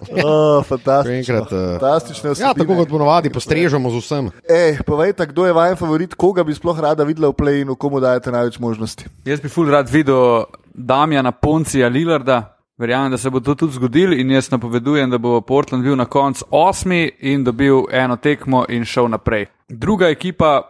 [0.24, 1.36] Oh, fantastično.
[1.36, 2.32] enkrat, uh, Fantastično.
[2.40, 4.30] ja, tako kot ponovadi, postrežemo z vsem.
[4.48, 8.32] Ej, povejte, kdo je vaš favorit, koga bi sploh rada videla v play-inu, komu dajete
[8.32, 9.04] največ možnosti?
[9.24, 12.56] Jaz bi ful rad videl Damjana Poncija Lillarda.
[12.80, 16.04] Verjamem, da se bo to tudi zgodilo in jaz napovedujem, da bo Portland bil na
[16.08, 19.46] koncu osmi in dobil eno tekmo in šel naprej.
[19.68, 20.62] Druga ekipa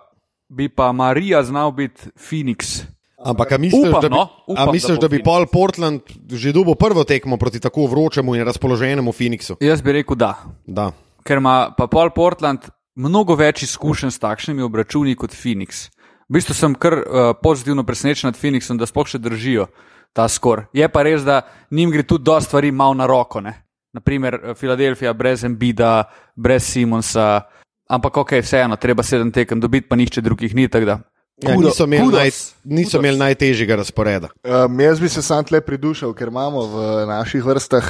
[0.49, 2.83] bi pa Marija znal biti Phoenix.
[3.21, 5.23] Ampak, a misliš, Upam, da bi, no, a upam, misliš, da bo da bi.
[5.23, 6.01] Paul Portland
[6.33, 9.57] že dobil prvo tekmo proti tako vročemu in razpoloženemu Phoenixu?
[9.61, 10.35] Jaz bi rekel da,
[10.67, 10.93] Da.
[11.25, 15.91] ker ima pa Paul Portland mnogo več izkušenj s takšnimi obračuni kot Phoenix.
[16.31, 17.05] V bistvu sem kar uh,
[17.43, 19.67] pozitivno presenečen nad Phoenixom, da sploh še držijo
[20.13, 20.69] ta skor.
[20.73, 23.41] Je pa res, da njim gre tudi dosta stvari malo na roko.
[23.41, 23.53] Ne?
[23.93, 26.05] Naprimer, Filadelfija brez Embida,
[26.37, 27.43] brez Simonsa,
[27.91, 30.69] ampak ok, vseeno, treba sedem tekem dobiti, pa nihče drugih ni.
[30.69, 30.99] tako da.
[31.43, 32.31] Ja, Kudo- niso imeli, kudos, naj,
[32.67, 33.01] niso kudos.
[33.01, 34.29] imeli najtežjega razporeda.
[34.45, 36.77] Um, jaz bi se sam tle pridušal, ker imamo v
[37.07, 37.87] naših vrstah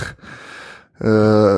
[1.01, 1.07] uh,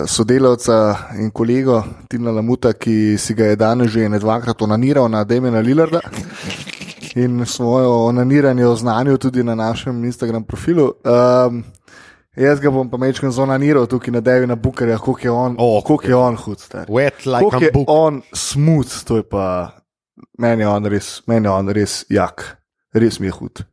[0.07, 0.77] sodelavca
[1.15, 5.61] in kolego Tina Lamuta, ki si ga je danes že ne dvakrat onaniral na Demena
[5.61, 6.01] Lillarda.
[7.15, 10.95] In svoje onaniranje oznanil tudi na našem Instagram profilu.
[11.05, 11.61] Um,
[12.33, 16.07] jaz ga bom pa mečkam zonaniral tukaj na Devina Bukarja, koliko je on, O, koliko
[16.07, 16.61] je on hud.
[16.61, 16.87] Star.
[16.89, 17.85] Wet like Koliko a je book.
[17.89, 19.77] on smooth, to je pa
[20.39, 22.45] meni je on res, meni je on res jak,
[22.95, 23.65] res mi je hud.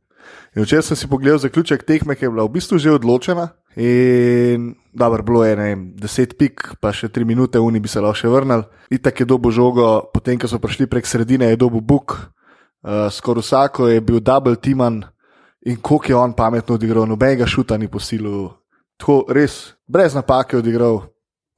[0.56, 3.50] In včeraj sem si pogledal zaključek tekme, ki je bila v bistvu že odločena.
[3.78, 8.18] In bilo je ne, vem, deset pik, pa še tri minute, uni bi se lahko
[8.18, 8.66] še vrnili.
[8.90, 12.18] Itak je dobo žogo, potem ko so prišli prek sredine, je dobo buk,
[12.84, 15.04] uh, skoraj vsako je bil double timan
[15.66, 18.50] in koliko je on pametno odigral, nobenega šuta ni posilu.
[18.98, 21.06] Tako res, brez napake odigral,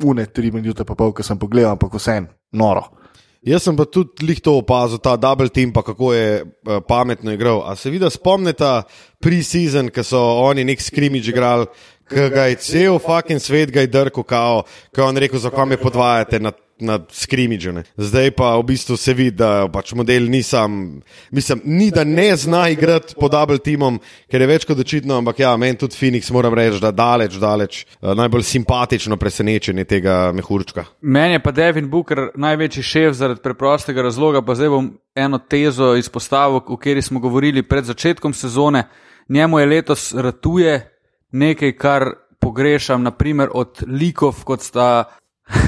[0.04, 3.01] une tri minute, pa pol, ko sem pogledal, ampak vse en, noro.
[3.42, 7.34] Jaz sem pa tudi lih to opazil, ta double team, pa kako je uh, pametno
[7.34, 7.64] igral.
[7.66, 8.84] A se vidi, spomnite
[9.18, 11.66] pre-season, ko so oni nek skrimič igrali,
[12.12, 14.64] ki ga je cel fucking svet ga je drko, kao,
[14.98, 17.72] je on rekel, zakaj me podvajate na, na skrimiču.
[17.72, 17.84] ne.
[17.98, 22.36] Zdaj pa v bistvu se vidi, da pač model ni sam, mislim, ni da ne
[22.36, 24.00] zna igrati po double teamom,
[24.32, 27.86] ker je več kot očitno, ampak ja, meni tudi Phoenix moram reči, da daleč, daleč,
[28.02, 30.86] uh, najbolj simpatično presenečenje tega mehurčka.
[31.02, 35.96] Meni je pa Devin Booker največji šef zaradi preprostega razloga, pa zdaj bom eno tezo
[35.96, 38.88] izpostavil, o kateri smo govorili pred začetkom sezone.
[39.30, 40.91] Njemu je letos ratuje
[41.32, 42.06] nekaj, kar
[42.40, 45.04] pogrešam, naprimer od likov, kot sta.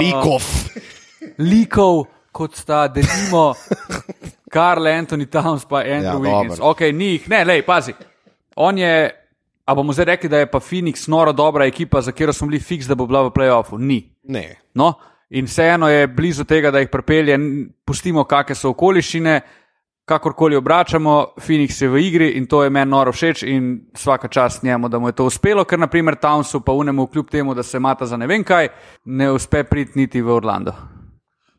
[0.00, 0.42] Likov.
[1.38, 3.54] likov, kot sta denimo
[4.50, 6.56] Karl Anthony Towns pa Andrew Ja, Wiggins.
[6.58, 6.70] dobro.
[6.70, 7.94] Ok, ni jih, ne, lej, pazi.
[8.56, 9.10] On je,
[9.64, 12.60] a bomo zdaj rekli, da je pa Phoenix noro dobra ekipa, za katero smo bili
[12.60, 13.78] fiks, da bo bila v playoffu.
[13.78, 14.02] Ni.
[14.24, 14.56] Ne.
[14.74, 14.92] No,
[15.30, 19.40] in vseeno je blizu tega, da jih pripelje, N- pustimo, kakšne so okoliščine,
[20.04, 24.62] kakorkoli obračamo, Phoenix je v igri in to je meni noro všeč in vsaka čast
[24.62, 27.78] njemu, da mu je to uspelo, ker naprimer Townsu pa unemu, kljub temu, da se
[27.78, 28.68] mata za ne vem kaj,
[29.04, 30.74] ne uspe priti niti v Orlando.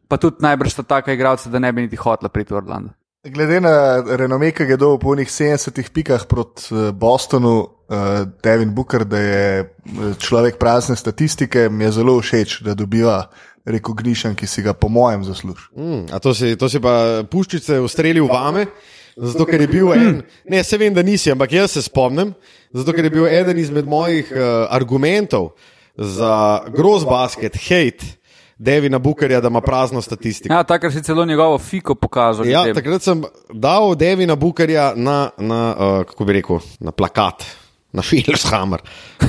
[0.07, 2.89] Pa tudi najbrž sta taka igralca, da ne bi niti hotela priti v Orlando.
[3.23, 8.73] Glede na renome, ki je dobil po njih 70 pikah proti eh, Bostonu, uh, Devin
[8.75, 9.69] Booker, da je eh,
[10.19, 13.29] človek prazne statistike, mi je zelo všeč, da dobiva
[13.65, 15.69] recognition, ki si ga, po mojem, zasluži.
[15.75, 18.67] Mm, a to si, to si pa puščice ustrelil vame,
[19.15, 20.19] zato ker je bil en.
[20.49, 22.33] Ne, se vem, da nisi, ampak jaz se spomnim,
[22.75, 25.53] zato ker je bil eden izmed mojih uh, argumentov
[25.95, 28.19] za groz basket, hate.
[28.63, 30.53] Devina Bukarja, da ima prazno statistiko.
[30.53, 32.45] Ja, takrat si celo njegovo fiko pokazal.
[32.47, 32.75] Ja, ljudem.
[32.77, 37.43] takrat sem dal Devina Bukarja na, na uh, kako bi rekel, na plakat,
[37.91, 38.79] na Filmshammer.
[39.19, 39.27] uh,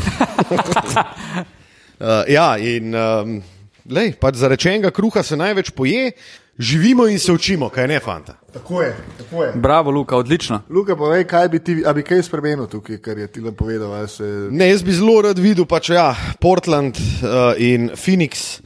[2.37, 3.42] ja, in um,
[3.90, 6.12] lej, pač za rečenega kruha se največ poje,
[6.59, 8.37] živimo in se učimo, kaj ne, fanta.
[8.53, 9.53] Tako je, tako je.
[9.55, 10.62] Bravo, Luka, odlično.
[10.70, 13.92] Luka, povej, kaj bi ti, a bi kaj spremenil tukaj, kar je ti le povedal.
[13.92, 14.25] ali Se...
[14.51, 18.61] Ne, jaz bi zelo rad videl, pač ja, Portland uh, in Phoenix.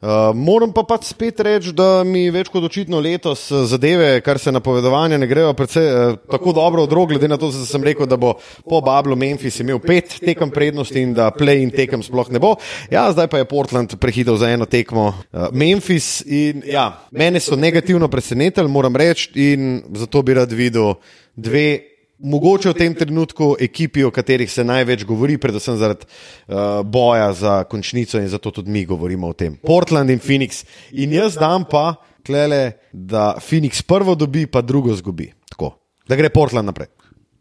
[0.00, 4.38] Uh, moram pa pač spet reči, da mi več kot očitno letos eh, zadeve, kar
[4.40, 7.84] se napovedovanja ne grejo, predvsej uh, tako dobro od rok, glede na to, da sem
[7.84, 8.30] rekel, da bo
[8.64, 12.54] po Bablu Memphis imel pet tekem prednosti in da play in tekem sploh ne bo.
[12.88, 17.60] Ja, zdaj pa je Portland prehitel za eno tekmo uh, Memphis in ja, mene so
[17.60, 20.94] negativno presenetili, moram reči, in zato bi rad videl
[21.36, 21.89] dve
[22.20, 27.64] mogoče v tem trenutku ekipi, o katerih se največ govori, predvsem zaradi uh, boja za
[27.64, 29.56] končnico in zato tudi mi govorimo o tem.
[29.66, 30.64] Portland in Phoenix.
[30.92, 31.94] In jaz dam pa,
[32.26, 35.30] klele, da Phoenix prvo dobi, pa drugo zgubi.
[35.50, 35.72] Tako,
[36.08, 36.92] da gre Portland naprej.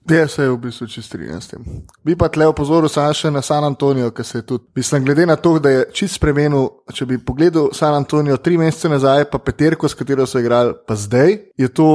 [0.08, 1.64] Jaz se v bistvu čist strinjam s tem.
[2.04, 5.36] Bi pa tle opozoril še na San Antonijo, ki se je tudi, mislim, glede na
[5.36, 6.70] to, da je čist spremenil.
[6.94, 10.96] Če bi pogledal San Antonijo tri mesece nazaj, pa peterko, s katero so igrali, pa
[10.96, 11.90] zdaj, je to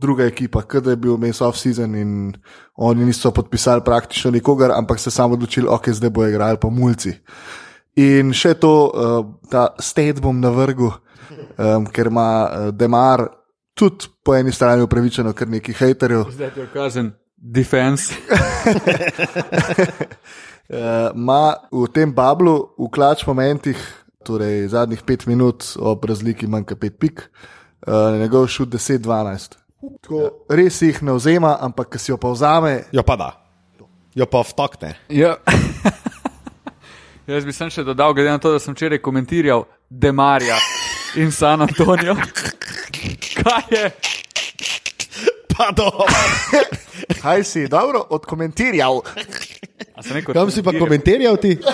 [0.00, 2.34] druga ekipa, kot da je bil mes off-season in
[2.74, 7.14] oni niso podpisali praktično nikogar, ampak se samo odločili, ok, zdaj bo igrali pa mulci.
[7.96, 13.28] In še to, uh, ta state bom navrgel, um, ker ima uh, Demar
[13.74, 16.26] tudi po eni strani upravičeno kar nekaj haterjev.
[16.34, 17.14] Zdaj je kazen.
[17.44, 18.14] Defense.
[21.14, 23.76] ima v tem bablu, v klač momentih,
[24.24, 27.28] torej zadnjih pet minut, ob razliki manjka pet pik,
[27.84, 29.60] uh, njegov šut 10-12.
[30.00, 33.30] Tako, res jih ne vzema, ampak ki si jo pa vzame, Jo pa da,
[34.16, 34.94] jo pa vtokne.
[35.12, 35.36] Ja.
[37.28, 40.56] Jaz bi sem še dodal, glede na to, da sem včeraj komentiral Demarja
[41.20, 42.16] in San Antonijo.
[43.44, 43.88] Kaj je?
[45.56, 46.06] Pa dobro.
[47.22, 49.02] kaj si dobro odkomentiral.
[50.32, 51.58] Kam si pa komentiral ti?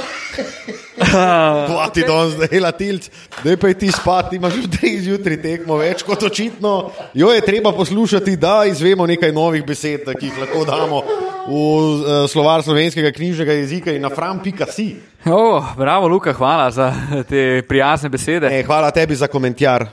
[1.70, 3.08] Dva ti danes zdaj latilc,
[3.42, 6.92] da pa ti spat, imaš že dve zjutraj tekmo, več kot očitno.
[7.16, 11.00] Jo je treba poslušati, da izvemo nekaj novih besed, ki jih lahko damo
[11.48, 14.88] v uh, slovar slovenskega knjižnega jezika in na fram.si.
[15.24, 16.92] Oh, bravo, Luka, hvala za
[17.28, 18.46] te prijazne besede.
[18.52, 19.88] E, hvala tebi za komentar.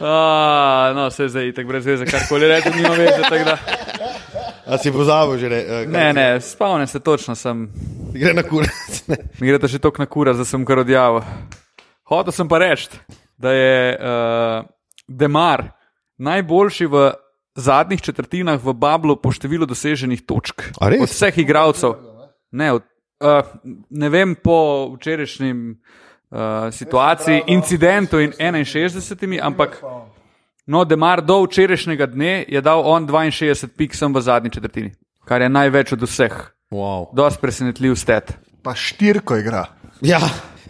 [0.00, 3.22] A, no, se zdaj tako brez veze, karkoli reče, nima veze.
[3.28, 3.56] tako
[4.68, 5.48] A si pozabil že?
[5.48, 7.68] Re, uh, Ne, ne, spomnim se točno, sem,
[8.12, 9.04] Gre na kurac.
[9.40, 11.24] gre to že toliko na kura, da sem kar odjavil.
[12.08, 12.88] Hotel sem pa reči,
[13.38, 14.68] da je uh,
[15.08, 15.72] Demar
[16.18, 17.12] najboljši v
[17.56, 20.68] zadnjih četrtinah v Bablu po številu doseženih točk.
[20.80, 21.96] Od vseh igralcev.
[22.52, 22.84] Ne, od,
[23.24, 23.40] uh,
[23.90, 25.80] ne vem po včerajšnjem
[26.30, 29.80] uh, situaciji, incidentu in 61, ampak
[30.66, 34.92] no, Demar do včerajšnjega dne je dal on 62 pik sem v zadnji četrtini,
[35.24, 36.36] kar je največ od vseh.
[36.70, 37.08] Wow.
[37.16, 38.36] Dost presenetljiv stet.
[38.62, 39.64] Pa štirko igra.
[40.04, 40.20] Ja,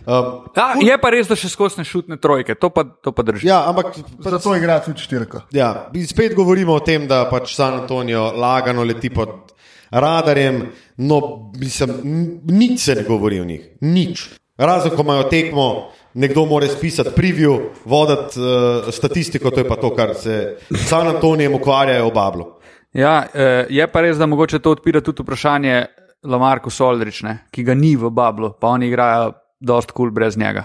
[0.07, 3.23] um, Ja, je pa res, da še skozi ne šutne trojke, to pa, to pa
[3.27, 3.49] drži.
[3.49, 5.43] ja, ampak Zato igra tudi štirko.
[5.53, 9.53] Ja, spet govorimo o tem, da pač San Antonijo lagano leti pod
[9.91, 10.69] radarjem.
[10.97, 11.99] No, mislim,
[12.47, 14.29] nič se ne govori o njih, nič.
[14.59, 15.67] Razen, ko imajo tekmo,
[16.15, 20.57] nekdo mora spisati preview, voditi uh, statistiko, to je pa to, kar se
[20.89, 22.47] San Antonijem ukvarjajo v Bablu.
[22.93, 25.85] Ja, eh, je pa res, da mogoče to odpira tudi vprašanje
[26.27, 30.65] Lamarku Soldrične, ki ga ni v Bablu, pa oni igrajo dost kul cool brez njega.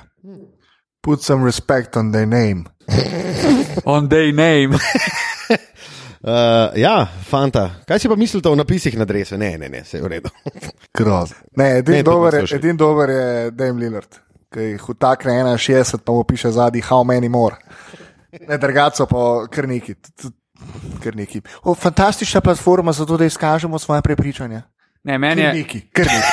[1.03, 2.63] Put some respect on their name.
[3.85, 4.79] On day name.
[6.23, 9.35] Uh, ja, fanta, kaj si pa mislite o napisih na dresu?
[9.37, 10.29] Ne, ne, ne, vse je v redu.
[10.97, 11.35] Grozno.
[11.59, 14.19] Ne, edini dober, je- edin dober je Dame Lillard,
[14.53, 17.55] ki jih utakne 61, pa mu piše zadnji how many more.
[18.47, 19.95] Ne, drugače pa kar neki.
[21.03, 21.41] Kar neki.
[21.63, 24.61] O, fantastična platforma za to, da izkažemo svoje prepričanje.
[25.03, 26.27] Ne, meni Kar je, neki, kar neki.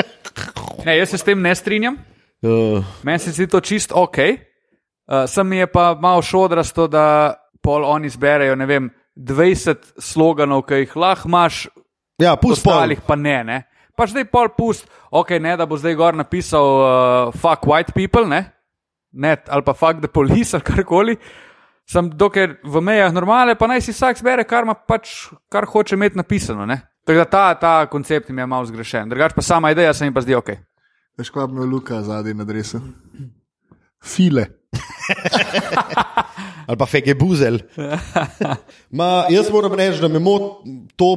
[0.86, 1.96] ne, jaz se s tem ne strinjam,
[2.42, 4.16] Uh, meni se zdi to čist ok.
[4.18, 10.64] Uh, sem mi je pa malo šodrasto, da pol oni zberejo, ne vem, 20 sloganov,
[10.68, 11.66] ki jih lahko imaš,
[12.20, 12.74] ja, pust pol.
[12.74, 13.36] ostalih pa ne.
[13.44, 13.58] ne.
[13.96, 18.24] Pa zdaj pol pust, ok, ne da bo zdaj gor napisal uh, fuck white people,
[18.28, 18.46] ne?
[19.12, 21.16] ne, ali pa fuck the police ali karkoli.
[21.90, 25.98] Sem dokler v mejah normale, pa naj si vsak zbere, kar, ima pač, kar hoče
[25.98, 26.66] imeti napisano.
[26.66, 26.78] Ne?
[27.02, 29.10] Tako da ta, ta koncept mi je malo zgrešen.
[29.10, 30.54] Drugač pa sama ideja se mi pa zdi ok.
[31.18, 32.78] Veš, kaj bi imel Luka zadnji na dresu?
[33.98, 34.59] File.
[36.68, 37.58] ali pa fege buzel.
[38.98, 41.16] Ma, jaz moram reči, da me moti to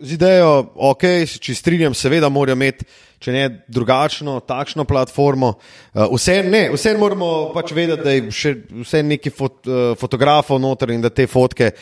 [0.00, 0.50] z idejo,
[0.90, 1.04] ok,
[1.40, 2.86] če strinjam, seveda morajo imeti,
[3.20, 5.52] če ne drugačno, takšno platformo.
[5.92, 10.60] Uh, vse, ne, vse moramo pač vedeti, da je še vse neki fot, uh, fotografov
[10.62, 11.74] noter in da te fotke.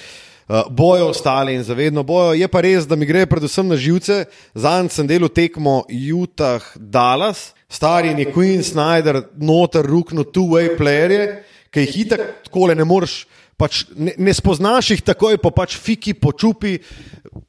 [0.49, 2.33] Uh, bojo ostali in zavedno bojo.
[2.35, 4.25] Je pa res, da mi gre predvsem na živce.
[4.57, 11.45] Zanj sem delal tekmo Utah, Dallas, stari in je Queen Snyder, noter, rukno, two-way playerje,
[11.71, 13.27] ki jih itak tako ne moreš.
[13.59, 16.77] Pač ne, ne spoznaš jih takoj, pa pač fiki, počupi.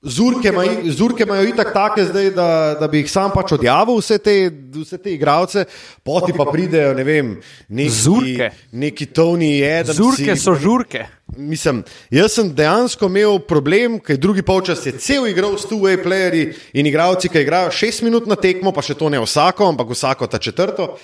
[0.01, 2.47] Zurke imajo, itak take zdaj, da,
[2.79, 4.33] da bi jih sam pač odjavil, vse te,
[4.73, 5.65] vse te igralce,
[6.05, 7.29] poti pa pridejo, ne vem,
[7.67, 8.49] neki, Zurke.
[8.71, 9.99] neki Tony Adams.
[9.99, 11.05] Zurke so žurke.
[11.37, 16.49] Mislim, jaz sem dejansko imel problem, ker drugi polčas je cel igral s two-way playerji
[16.73, 20.25] in igravci, ki igrajo šest minut na tekmo, pa še to ne vsako, ampak vsako
[20.25, 20.95] ta četrto.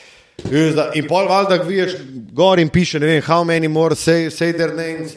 [0.93, 1.95] In pol valjda vidiš
[2.35, 5.15] gor in piše, ne vem, how many more say, say their names.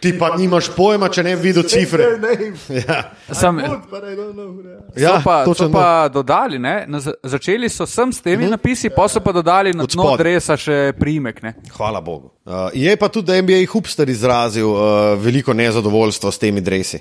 [0.00, 2.04] Ti pa nimaš pojma, če ne bi videl cifre.
[2.86, 2.98] Ja,
[3.32, 3.58] Sam,
[4.96, 8.46] ja so pa, točno so pa dodali, ne, na, za- začeli so sem s temi
[8.46, 10.18] napisi, pa so pa dodali na dno spodaj.
[10.20, 11.42] dresa še primek.
[11.42, 11.54] Ne.
[11.72, 12.30] Hvala Bogu.
[12.44, 17.00] Uh, je pa tudi NBA Hubster izrazil uh, veliko nezadovoljstva s temi dresi.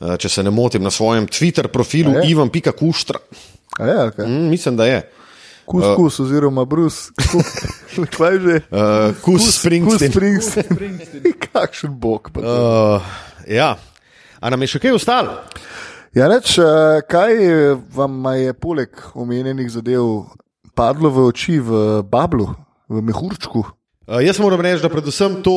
[0.00, 2.30] Uh, če se ne motim na svojem Twitter profilu, A je?
[2.32, 3.20] Ivan Pika Kuštra.
[3.78, 4.26] A je, okay.
[4.26, 5.02] Mm, mislim, da je.
[5.66, 7.10] Kus, kus, oziroma brus.
[8.16, 8.56] Kaj že?
[8.72, 10.12] Uh, Kus Springsteen.
[10.12, 11.32] Springsteen.
[11.52, 12.32] Kakšen bog.
[12.36, 12.98] Uh,
[13.46, 13.76] ja.
[14.42, 15.38] A nam je še kaj ostalo?
[16.12, 17.38] Ja, reč, eh, kaj
[17.94, 20.26] vam je poleg omenjenih zadev
[20.76, 22.50] padlo v oči v Bablu,
[22.90, 23.62] v Mehurčku?
[23.62, 25.54] Uh, jaz moram reči, da predvsem to,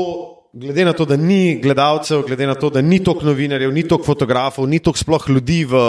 [0.55, 4.05] glede na to, da ni gledalcev, glede na to, da ni toliko novinarjev, ni toliko
[4.05, 5.81] fotografov, ni toliko sploh ljudi, v,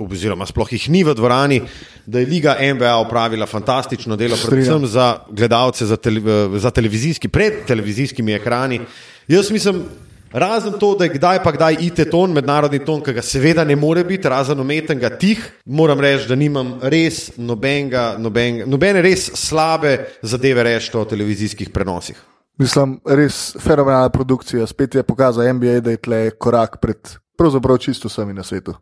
[0.00, 1.60] oziroma sploh jih ni v dvorani,
[2.06, 6.22] da je Liga NBA opravila fantastično delo, predvsem za gledalce, za, tele,
[6.58, 8.80] za televizijski, pred televizijskimi ekrani.
[9.28, 9.84] Jaz mislim,
[10.32, 13.76] Razen to, da je kdaj pa kdaj IT ton, mednarodni ton, ki ga seveda ne
[13.76, 19.94] more biti, razen umetnega tih, moram reči, da nimam res nobenega, nobenega, nobene res slabe
[20.22, 22.18] zadeve reči o televizijskih prenosih.
[22.58, 24.66] Mislim, res fenomenalna produkcija.
[24.66, 28.74] Spet je pokazal NBA, da je tle korak pred pravzaprav čisto vsemi na svetu.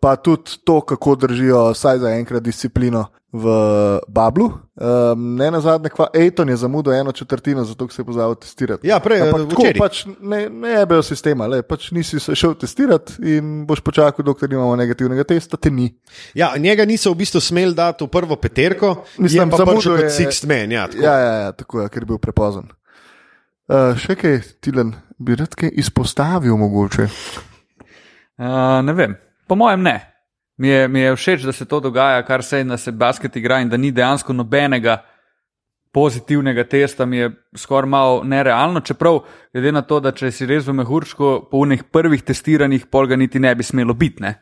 [0.00, 3.44] Pa tudi to, kako držijo, vsaj za enkrat, disciplino v
[4.08, 4.46] Bablu.
[4.78, 8.88] Um, ne na zadnje, kva Ejton je zamudil eno četrtino, zato se je pozval testirati.
[8.88, 9.78] Ja, prej, Ampak tako, včeraj.
[9.78, 14.24] pač ne, ne je bil sistema, le, pač nisi se šel testirati in boš počakal,
[14.24, 15.90] dokler nimamo negativnega testa, te ni.
[16.34, 20.14] Ja, njega niso v bistvu smeli dati v prvo peterko, Mislim, je pa zamudil kot
[20.14, 20.72] Sixth Man.
[20.72, 21.04] Ja, tako.
[21.04, 22.70] Ja, ja, ja tako je, ker je bil prepozen.
[23.68, 27.04] Uh, še kaj, Tilen, bi rad kaj izpostavil mogoče?
[28.40, 29.12] Uh, ne vem,
[29.44, 29.98] po mojem ne.
[30.56, 33.60] Mi je, mi je všeč, da se to dogaja, kar se da se basket igra
[33.60, 35.02] in da ni dejansko nobenega
[35.92, 38.80] pozitivnega testa, mi je skoraj malo nerealno.
[38.80, 39.20] Čeprav,
[39.52, 43.18] glede na to, da če si res v mehurčku, po unih prvih testiranjih, pol ga
[43.20, 44.24] niti ne bi smelo biti.
[44.24, 44.32] Ne?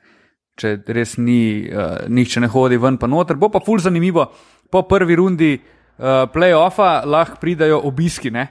[0.54, 3.34] Če res ni, uh, nihče ne hodi ven pa noter.
[3.34, 4.28] Bo pa ful zanimivo,
[4.70, 8.30] po prvi rundi uh, playoffa lahko pridajo obiski.
[8.30, 8.46] Ne?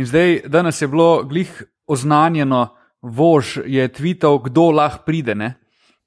[0.00, 2.68] In zdaj, danes je bilo glih oznanjeno,
[3.02, 5.34] vož je tweetal, kdo lahko pride.
[5.34, 5.54] Ne?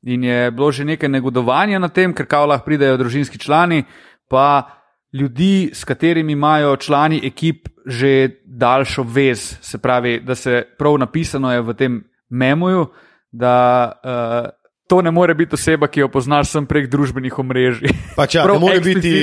[0.01, 3.83] In je bilo že nekaj negodovanja na tem, ker kao lahko pridejo družinski člani,
[4.29, 4.65] pa
[5.13, 9.57] ljudi, s katerimi imajo člani ekip že daljšo vez.
[9.61, 12.87] Se pravi, da se prav napisano je v tem memoju,
[13.31, 14.49] da uh,
[14.93, 17.89] to ne more biti oseba, ki jo poznaš sem prek družbenih omrežij.
[18.13, 19.13] Pač, ja, ne, more biti,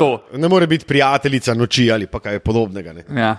[0.00, 0.10] to.
[0.34, 2.96] ne more biti prijateljica noči ali pa kaj podobnega.
[2.96, 3.04] Ne.
[3.14, 3.36] Ja.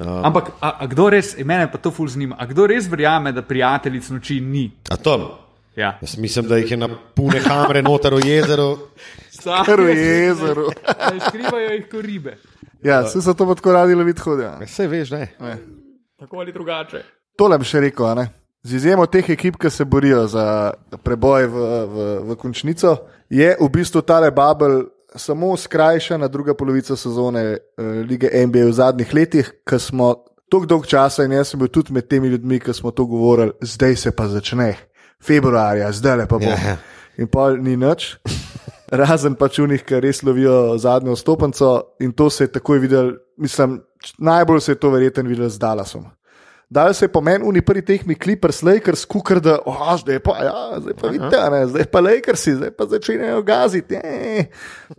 [0.00, 3.44] Ampak, a, a kdo res, mene pa to ful zanima, a kdo res verjame, da
[3.44, 4.64] prijateljic noči ni?
[4.88, 5.18] A to,
[5.76, 5.92] Ja.
[6.02, 8.88] jaz mislim, da jih je na pune kamere noter v jezeru.
[9.44, 10.66] Kar v jezeru.
[11.28, 12.34] Skrivajo jih kot ribe.
[12.82, 14.56] Ja, se so to pa tako radi loviti hodijo.
[14.64, 15.28] Vse veš, ne.
[16.18, 17.04] Tako ali drugače.
[17.38, 18.26] Tole bi še rekel, a ne.
[18.62, 21.54] Z izjemo teh ekip, ki se borijo za preboj v,
[21.92, 22.96] v, v končnico,
[23.32, 24.82] je v bistvu tale Babel
[25.16, 30.14] samo skrajšana druga polovica sezone uh, lige NBA v zadnjih letih, ko smo
[30.50, 33.52] tako dolg časa in jaz sem bil tudi med temi ljudmi, ki smo to govorili,
[33.62, 34.74] zdaj se pa začne,
[35.22, 36.50] februarja, zdaj le pa bo.
[36.50, 36.76] Ja, ja.
[37.18, 38.16] In pa ni nič.
[38.90, 43.80] Razen pač unih, ki res lovijo zadnjo stopenco, in to se je takoj videl, mislim,
[44.18, 46.08] najbolj se je to verjetno videl z Dallasom.
[46.70, 50.78] Dal se je pomen v prvi tehni Clippers, Lakers, kukar, da oh, zdaj pa, ja,
[50.78, 53.98] zdaj pa vidite, ne, zdaj pa Lakersi, zdaj pa začenjajo gaziti.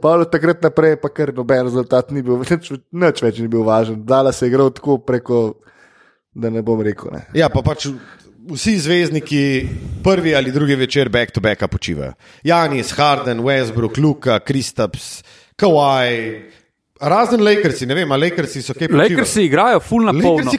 [0.04, 3.64] Pa od takrat naprej pa kar noben rezultat ni bil, nič, nič več ni bil
[3.64, 4.04] važen.
[4.04, 5.40] Dala se je igral tako preko,
[6.36, 7.08] da ne bom rekel.
[7.16, 7.24] Ne.
[7.40, 7.88] Ja, pa pač
[8.52, 9.44] vsi zvezdniki
[10.04, 12.20] prvi ali drugi večer back to back počivajo.
[12.44, 15.24] Janis, Harden, Westbrook, Luka, Kristaps,
[15.56, 16.60] Kawhi.
[17.02, 19.02] Razen Lakersi, ne vem, ali Lakersi so kaj počeli.
[19.02, 20.52] Lakersi igrajo full na polno.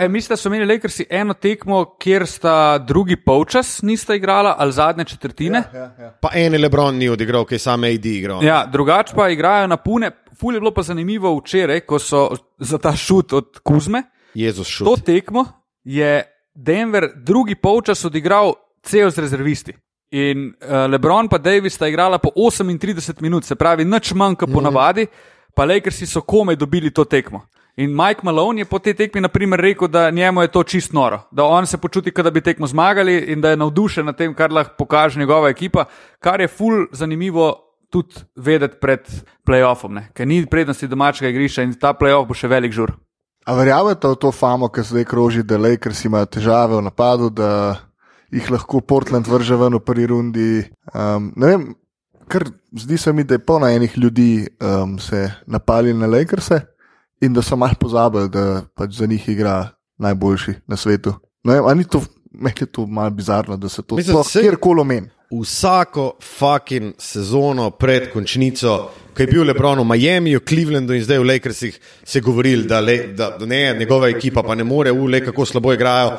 [0.00, 4.72] E, mislim, da so imeli Lakersi eno tekmo, kjer sta drugi polčas nista igrala, ali
[4.72, 5.62] zadnje četrtine.
[5.74, 8.44] Ja, Pa en Lebron ni odigral, ki je sam AD igral.
[8.44, 10.10] ja drugače pa igrajo na pune.
[10.40, 12.28] Ful je bilo pa zanimivo včeraj, ko so
[12.58, 14.02] za ta šut od Kuzme.
[14.34, 14.86] Jezus šut.
[14.86, 15.44] To tekmo
[15.84, 16.22] je
[16.54, 19.74] Denver drugi polčas odigral cel z rezervisti.
[20.10, 24.50] In uh, Lebron pa Davis sta igrala po 38 minut, se pravi, nič manj kot
[24.52, 25.06] ponavadi,
[25.60, 27.42] pa Lakersi so komaj dobili to tekmo.
[27.76, 31.18] In Mike Malone je po tej tekmi naprimer rekel, da njemu je to čist noro,
[31.30, 34.32] da on se počuti, kot da bi tekmo zmagali in da je navdušen nad tem,
[34.34, 35.84] kar lahko pokaže njegova ekipa,
[36.18, 37.52] kar je ful zanimivo
[37.90, 39.04] tudi vedeti pred
[39.44, 40.06] playoffom, ne?
[40.14, 42.94] ker ni prednosti domačega igrišča in ta playoff bo še velik žur.
[43.44, 47.76] A verjamete v to famo, ki zdaj kroži, da Lakers imajo težave v napadu, da
[48.32, 50.50] jih lahko Portland vrže ven v prvi rundi?
[50.94, 51.68] Um, ne vem,
[52.30, 52.46] kar
[52.78, 56.50] zdi se mi, da je polno enih ljudi um, se napali na Lakers
[57.20, 59.68] in da so malo pozabili, da pač za njih igra
[59.98, 61.14] najboljši na svetu.
[61.44, 62.02] Ne vem, a ni to,
[62.32, 65.10] meni je to malo bizarno, da se to sploh saj- kjerkoli omeni.
[65.42, 71.26] Vsako fucking sezono pred končnico, ko je bil Lebron v Miamiju, Clevelandu in zdaj v
[71.28, 75.72] Lakersih, se govorili, da, le, da ne, njegova ekipa pa ne more, ule kako slabo
[75.72, 76.16] igrajo.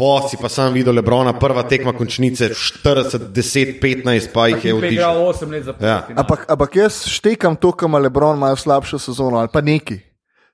[0.00, 4.74] Po si pa sam videl Lebrona, prva tekma končnice 40, 10, 15, pa jih je
[4.74, 5.18] odišel.
[5.28, 6.06] 8 let za Ja.
[6.16, 10.00] Ampak, ampak jaz štekam to, kar ima Lebron, slabšo sezono ali pa neki.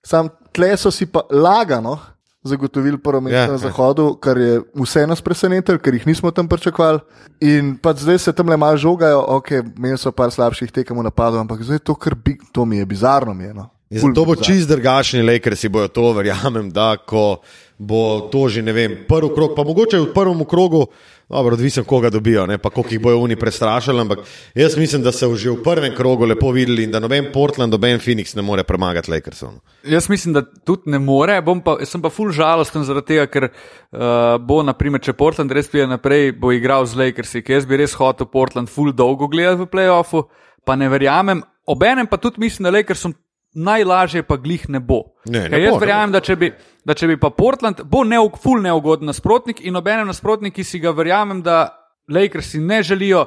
[0.03, 1.99] Sam tle so si pa lagano
[2.42, 3.59] zagotovili prvo mesto Ja, ja, na ja.
[3.59, 7.01] zahodu, kar je vse nas presenetilo, ker jih nismo tam pričakovali.
[7.40, 11.07] In pa zdaj se tam le malo žogajo, ok, imeli so par slabših tekem v
[11.07, 13.34] napadu, ampak zdaj to, kar bi, to mi je bizarno.
[13.34, 13.70] Mi je, no.
[13.91, 17.39] In Zato bo čist drugačni Lakersi, bojo to, verjamem, da ko
[17.78, 20.87] bo to že, ne vem, prvi krog, pa mogoče v prvem krogu,
[21.28, 24.24] dobro, odvisen, koga dobijo, ne, pa koliko jih bojo oni prestrašili, ampak
[24.55, 28.01] jaz mislim, da so že v prvem krogu lepo videli in da noben Portland, noben
[28.01, 29.53] Phoenix ne more premagati Lakersov.
[29.53, 29.61] no.
[29.84, 33.49] Jaz mislim, da tudi ne more, bom pa, sem pa ful žalosten zaradi tega, ker
[33.51, 37.76] uh, bo, naprimer, če Portland res pride naprej, bo igral z Lakersi, ker jaz bi
[37.76, 40.26] res hotel Portland ful dolgo gledati v playoffu,
[40.64, 41.45] pa ne verjamem.
[41.66, 43.14] Obenem pa tudi mislim, da Lakersom
[43.57, 45.02] najlažje pa glih ne bo.
[45.24, 46.50] Ne, ne Ker jaz bo, verjamem, da če, bi,
[46.84, 50.80] da če bi pa Portland, bo neug, ful neugoden nasprotnik in obenem nasprotnik, ki si
[50.82, 51.66] ga verjamem, da
[52.12, 53.24] Lakersi ne želijo.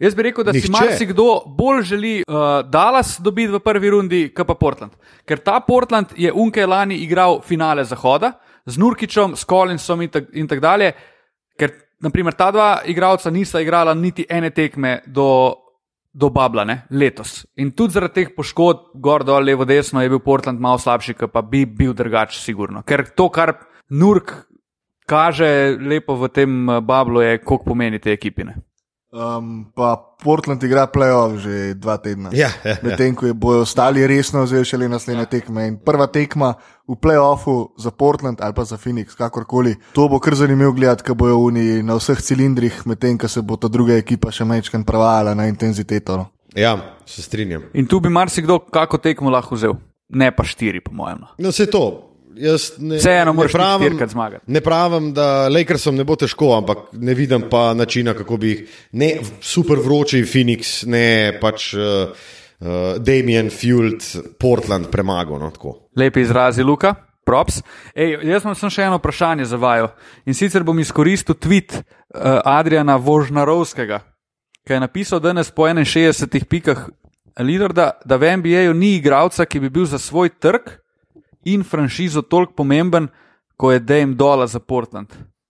[0.00, 0.66] Jaz bi rekel, da Nihče.
[0.66, 2.34] si marsikdo bolj želi uh,
[2.70, 4.96] Dallas dobiti v prvi rundi, kot pa Portland.
[5.28, 8.32] Ker ta Portland je Unke lani igral finale Zahoda
[8.66, 10.92] z Nurkičem, s Collinsom in tako tak dalje.
[11.58, 15.59] Ker, naprimer, ta dva igralca nista igrala niti ene tekme do,
[16.12, 17.44] do Babla ne, letos.
[17.56, 21.42] In tudi zaradi teh poškodb, gor dol, levo, desno, je bil Portland malo slabši, pa
[21.42, 22.82] bi bil drugač, sigurno.
[22.82, 23.54] Ker to, kar
[23.90, 24.34] Nurk
[25.10, 28.58] kaže lepo v tem eh, Bablu, je, koliko pomeni te ekipine.
[29.10, 32.30] Um, pa Portland igra playoff že dva tedna.
[32.30, 32.82] Ja, ja, ja.
[32.86, 35.66] Medtem ko je bojo ostali resno vzeli šele naslednje tekme.
[35.66, 36.54] In prva tekma
[36.90, 39.76] v playoffu za Portland ali pa za Phoenix, kakorkoli.
[39.94, 43.56] To bo kar zanimivo gledati, ko bojo oni na vseh cilindrih, medtem ko se bo
[43.56, 46.16] ta druga ekipa še mečkan prevajala na intenziteto.
[46.16, 46.26] No.
[46.58, 46.74] Ja,
[47.06, 47.68] se strinjam.
[47.78, 49.76] In tu bi marsikdo kako tekmo lahko vzel,
[50.10, 51.22] ne pa štiri, po mojem.
[51.22, 51.28] No.
[51.38, 52.06] No, vse to.
[52.40, 54.44] Jaz ne, Vseeno moraš ne pravim, štirikrat zmagati.
[54.46, 58.76] ne pravim, da Lakersom ne bo težko, ampak ne vidim pa načina, kako bi jih
[58.92, 59.08] ne
[59.42, 62.14] super vroči Phoenix, ne pač uh,
[62.60, 64.04] uh, Damien Fuelt,
[64.38, 65.38] Portland premagal.
[65.38, 65.88] No, tako.
[65.96, 66.94] Lepi izrazi, Luka.
[67.26, 67.60] Props.
[67.94, 69.88] Ej, jaz samo še eno vprašanje za vaju.
[70.26, 71.82] In sicer bom izkoristil tweet uh,
[72.44, 74.00] Adriana Vožnarovskega,
[74.66, 76.88] ki je napisal danes po 61 pikah
[77.38, 80.72] Lidarda, da v NBA-ju ni igralca, ki bi bil za svoj trg
[81.44, 83.08] in franšizo toliko pomemben,
[83.56, 85.08] kot je Dame Dola za Portland.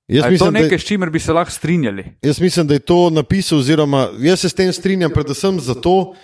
[0.09, 2.05] Jaz to mislim, da je- nekaj, s čimer bi se lahko strinjali.
[2.23, 6.19] Jaz mislim, da je to napisal, oziroma jaz se s tem strinjam, predvsem zato, ker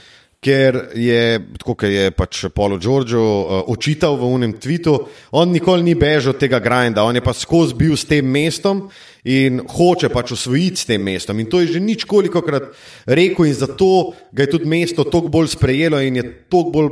[0.45, 5.95] je, tako kot je pač Paulo Giorgio uh, očital v unem tvitu, on nikoli ni
[5.95, 8.89] bežal od tega grinda, on je pa skozi bil s tem mestom
[9.25, 11.41] in hoče pač osvojiti s tem mestom.
[11.41, 12.71] In to je že nič koliko krat
[13.07, 16.91] rekel, in zato ga je tudi mesto toliko bolj sprejelo in je toliko bolj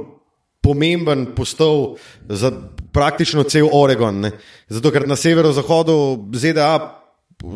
[0.64, 1.96] pomemben postal
[2.28, 2.50] za
[2.92, 4.20] praktično cel Oregon.
[4.20, 4.30] Ne.
[4.68, 7.03] Zato, ker na severozahodu ZDA,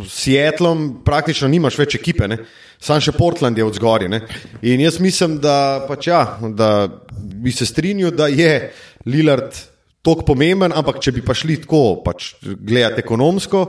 [0.05, 2.39] s Seattlom, praktično nimaš več ekipe, ne.
[2.81, 4.09] sam še Portland je od zgoraj.
[4.09, 4.21] ne.
[4.63, 8.71] In jaz mislim, da, pač ja, da bi se strinjal, da je
[9.07, 9.57] Lillard
[10.03, 13.65] tako pomemben, ampak če bi pa šli tako, pač gledati ekonomsko,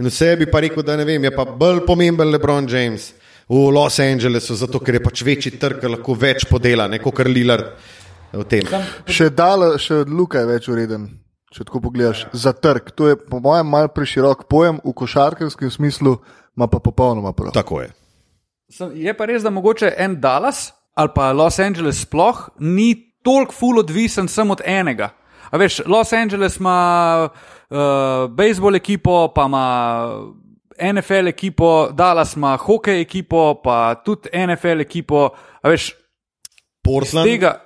[0.00, 3.12] in vse bi pa rekel, da ne vem, je pa bolj pomemben LeBron James.
[3.44, 7.74] V Los Angelesu, zato ker je pač večji trg, lahko več podela, ne kot Lillard
[8.32, 8.70] v tem.
[9.04, 11.04] Še, dal, še Luka je več ureden,
[11.54, 12.26] če tako pogledaš.
[12.34, 12.90] Za trg.
[12.90, 16.16] To je po mojem mal preširok pojem, v košarkarskem smislu
[16.56, 17.52] ima pa popolnoma prav.
[17.52, 17.90] Tako je.
[18.68, 22.92] Sem- Je pa res, da mogoče en Dallas ali pa Los Angeles sploh ni
[23.22, 25.08] toliko ful odvisen samo od enega.
[25.50, 26.76] A veš, Los Angeles ima
[27.24, 27.76] uh,
[28.30, 29.64] bejzbol ekipo, pa ima
[30.82, 35.28] NFL ekipo, Dallas ima hokej ekipo, pa tudi NFL ekipo.
[35.62, 35.92] A veš,
[36.82, 37.63] Portland, tega,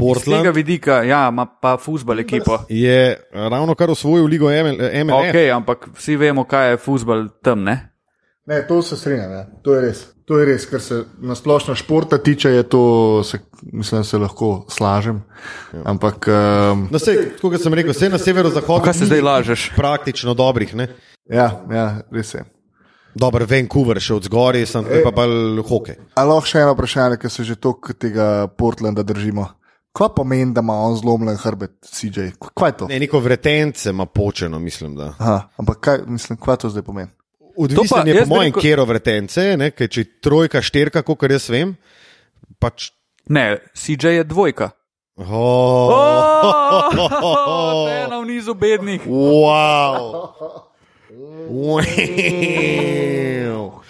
[0.00, 2.58] z Portland tega vidika, ja, ima pa futbol ekipo.
[2.68, 5.28] je ravno kar osvojil ligo MLS.
[5.28, 7.76] Ok, ampak vsi vemo, kaj je futbol tam, ne?
[8.46, 9.44] Ne, to se strinjam, ja.
[9.62, 10.06] to je res.
[10.30, 12.82] To je res, kar se na splošno športa tiče, je to,
[13.26, 13.38] se,
[13.72, 15.22] mislim, se lahko slažem.
[15.84, 18.84] Ampak um, No, sej, kot sem rekel, vse na severozahodu.
[18.84, 19.66] Kaj se zdaj lažeš?
[19.76, 20.88] Praktično dobrih, ne?
[21.30, 22.44] ja, ja, res je.
[23.14, 25.98] Dober Vancouver še od zgoraj, sem tukaj pa bolj hokej.
[26.14, 29.48] A lahko še eno vprašanje, ker se že toliko tega Portlanda držimo.
[29.92, 32.20] Kaj pomeni, da ima on zlomljen hrbet, CJ?
[32.54, 32.86] Kaj je to?
[32.86, 34.94] Ne, neko vretence ima počeno, mislim.
[34.94, 35.14] Da.
[35.18, 37.10] Aha, ampak kaj, mislim, kaj to zdaj pomeni?
[37.56, 41.22] Odvisen pa je po mojem rekel- kero vretence, ne, ker če je trojka, štirka, kot
[41.24, 41.76] jaz vem,
[42.58, 42.92] pač.
[43.28, 44.70] Ne, CJ je dvojka.
[45.16, 45.90] Oh,
[47.22, 49.02] Oh, ena v nizu bednih.
[49.04, 50.32] wow.
[51.60, 53.82] wow.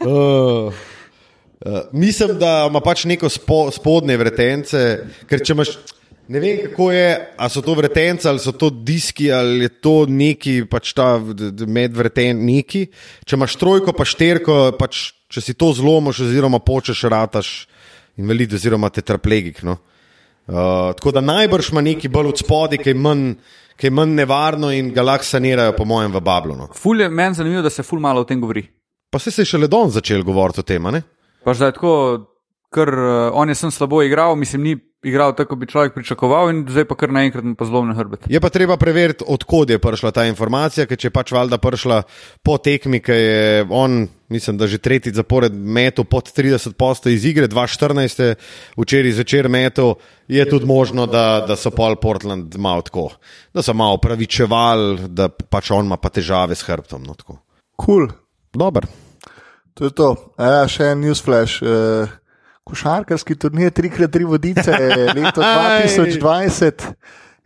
[0.00, 0.72] Uh.
[1.66, 4.82] Uh, mislim, da ima pač neko spo, spodnje vretence,
[5.26, 5.72] ker če imaš.
[6.26, 7.06] Ne vem, kako je,
[7.38, 11.20] ali so to vretence, ali so to diski, ali je to neki pač ta
[11.66, 12.88] medvreten neki.
[13.26, 17.52] Če imaš trojko, pa šterko, pač, če si to zlomiš, oziroma počeš, rataš
[18.18, 19.62] invalid, oziroma tetraplegik.
[19.66, 19.78] No?
[20.46, 23.28] Uh, tako da najbrž ima neki bolj od spodaj, ki je manj.
[23.76, 26.54] Ki je manj nevarno in ga lahko sanirajo, po mojem, v Bablu.
[26.72, 28.62] Ful je meni zanimivo, da se ful malo o tem govori.
[29.12, 30.86] Pa se je šele don začel govoriti o tem.
[30.86, 30.94] a
[31.46, 31.50] ne?
[31.50, 32.26] Pa zdaj tako,
[32.74, 34.76] ker uh, on je sem slabo igral, mislim, ni
[35.06, 38.26] igral tako, kot bi človek pričakoval, in zdaj pa kar naenkrat pa zlomljen hrbet.
[38.32, 42.00] Je pa treba preveriti, odkot je prišla ta informacija, ker če je pač valjda prišla
[42.42, 47.24] po tekmi, ki je on, mislim, da že tretji zapored metu pod 30 posto iz
[47.28, 48.34] igre, 2014, je
[48.74, 49.94] včeraj zvečer metu,
[50.26, 53.12] je tudi možno, da, da so pol Portland malo tako,
[53.54, 57.06] da so malo pravičevali, da pač on ima pa težave s hrbtom.
[57.06, 57.38] No, tako.
[57.78, 58.14] Kul, cool.
[58.56, 58.90] Dober.
[59.76, 60.08] To je to.
[60.40, 61.60] A Ja, še en newsflash.
[61.60, 62.08] Uh,
[62.66, 64.72] košarkarski turnir 3x3 vodice,
[65.14, 66.88] leto 2020.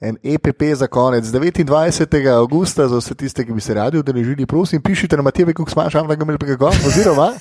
[0.00, 2.28] En EPP za konec 29.
[2.32, 5.94] augusta, za vse tiste, ki bi se radi udeležili, prosim, pišite na Matije, kako smaš,
[5.94, 7.32] ampak ga imeli ga oziroma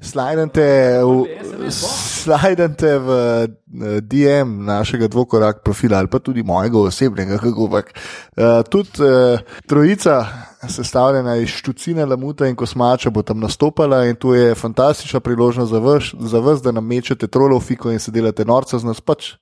[0.00, 0.66] slajdite
[1.04, 7.92] v, slajdite v eh, DM našega dvokorak profila ali pa tudi mojega osebnega, kako pač.
[8.38, 10.26] Uh, tudi uh, trojica,
[10.68, 15.78] sestavljena iz Štucina, Lamuta in Kosmača, bo tam nastopala in to je fantastična priložnost za
[15.78, 19.34] vas, za vas da nam mečete trolov fiko in se delate norca z nas pač.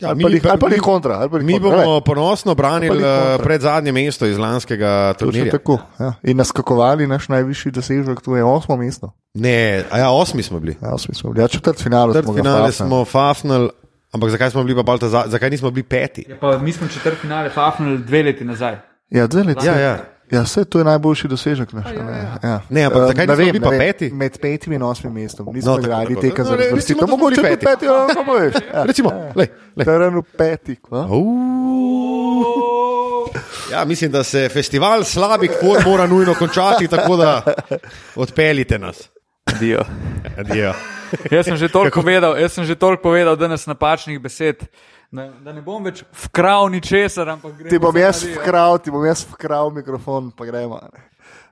[0.00, 1.14] Ja, ali pa mi- ni- ali pa mi- kontra.
[1.14, 2.00] ali pa ni Mi kontra, bomo glej.
[2.04, 5.50] ponosno branili pa eh, pred zadnje mesto iz lanskega turnirja.
[5.50, 5.78] tako.
[6.00, 6.12] Ja.
[6.22, 9.12] In naskakovali naš najvišji dosežek, to je osmo mesto.
[9.34, 10.76] Ne, a ja, osmi smo bili.
[10.82, 12.14] Ja, osmi smo bili, ja, četrt finale.
[12.14, 13.68] Četrt finale smo fafnili,
[14.12, 16.24] ampak zakaj smo bili pa bolj ta za, zakaj nismo bili peti?
[16.28, 18.76] Ja, pa mi smo četrt finale fafnili dve leti nazaj.
[19.10, 19.66] Ja, dve leti.
[19.66, 19.98] Ja, ja.
[20.34, 21.72] Ja, vse to je najboljši dosežek.
[21.72, 22.38] Naš, ja, ja.
[22.42, 22.60] Ja.
[22.68, 24.10] Ne, ampak Eh, zakaj ne vem, bili pa peti?
[24.10, 25.46] Med petim in osmim mestom.
[25.46, 26.20] No, Nismo tako, igrali tako.
[26.20, 26.96] teka No, za ne, recimo, razvrstitev.
[26.96, 27.66] da smo Mogoče bili tudi peti.
[27.66, 28.54] peti, ja, kako veš.
[28.74, 28.82] Ja.
[28.84, 29.84] Recimo, lej, lej.
[29.84, 30.78] Teren v petih.
[30.80, 31.06] kva?
[33.72, 37.42] Ja, mislim, da se festival slabih form mora nujno končati, tako da
[38.16, 39.08] odpeljite nas.
[39.60, 39.80] Dio.
[40.38, 40.72] Adijo.
[41.30, 44.56] Jaz sem že toliko povedal, jaz sem že toliko povedal danes napačnih besed,
[45.14, 48.40] da, da ne bom več vkral ničesar, ampak gremo Ti bom jaz nadijo.
[48.40, 50.80] vkral, ti bom jaz vkral mikrofon, pa gremo.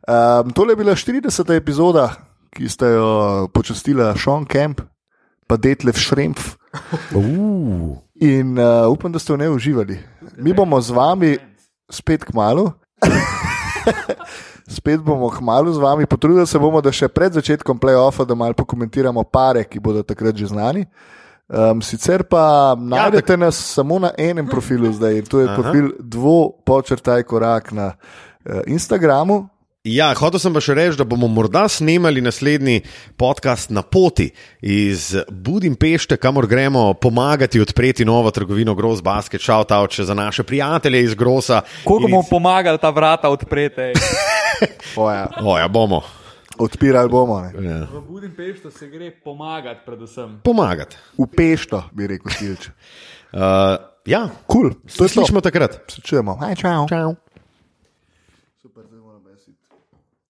[0.02, 1.54] Um, tole je bila 40.
[1.54, 2.08] epizoda,
[2.52, 3.12] ki ste jo
[3.54, 4.82] počastila Sean Kemp,
[5.46, 6.56] pa Detlef Šremf.
[7.14, 7.96] Uh.
[8.22, 9.98] In uh, upam, da ste v njej uživali.
[10.36, 11.32] Mi bomo z vami
[11.90, 12.70] spet k malu.
[14.72, 18.34] Spet bomo k malu z vami, potrudili se bomo, da še pred začetkom playoffa, da
[18.38, 20.86] malo pokomentiramo pare, ki bodo takrat že znani.
[21.52, 25.54] Um, sicer pa najdete nas samo na enem profilu zdaj, to je Aha.
[25.54, 29.48] profil dvo-počrtaj korak na uh, Instagramu.
[29.84, 32.84] Ja, hotel sem pa še reči, da bomo morda snemali naslednji
[33.18, 34.30] podcast na poti
[34.62, 40.42] iz Budimpešte, kamor gremo pomagati odpreti novo trgovino Gross Basket, shout out še za naše
[40.42, 41.60] prijatelje iz Grossa.
[41.84, 43.92] Koliko bomo iz- pomagali ta vrata odpreti?
[44.96, 46.00] Oja, O, ja, bomo.
[46.62, 47.40] Odpirali bomo.
[47.40, 47.50] Ne.
[47.66, 47.78] Ja.
[47.90, 50.40] V Budimpeštu se gre pomagati, predvsem.
[50.44, 50.96] Pomagati.
[51.18, 52.70] V pešto, bi rekel Silč.
[53.32, 53.40] Uh,
[54.04, 55.08] ja, Kul, cool, to.
[55.08, 55.78] slišimo takrat.
[55.88, 56.36] Se čujemo.
[56.36, 56.84] Aj, čau.
[56.84, 57.14] Čau.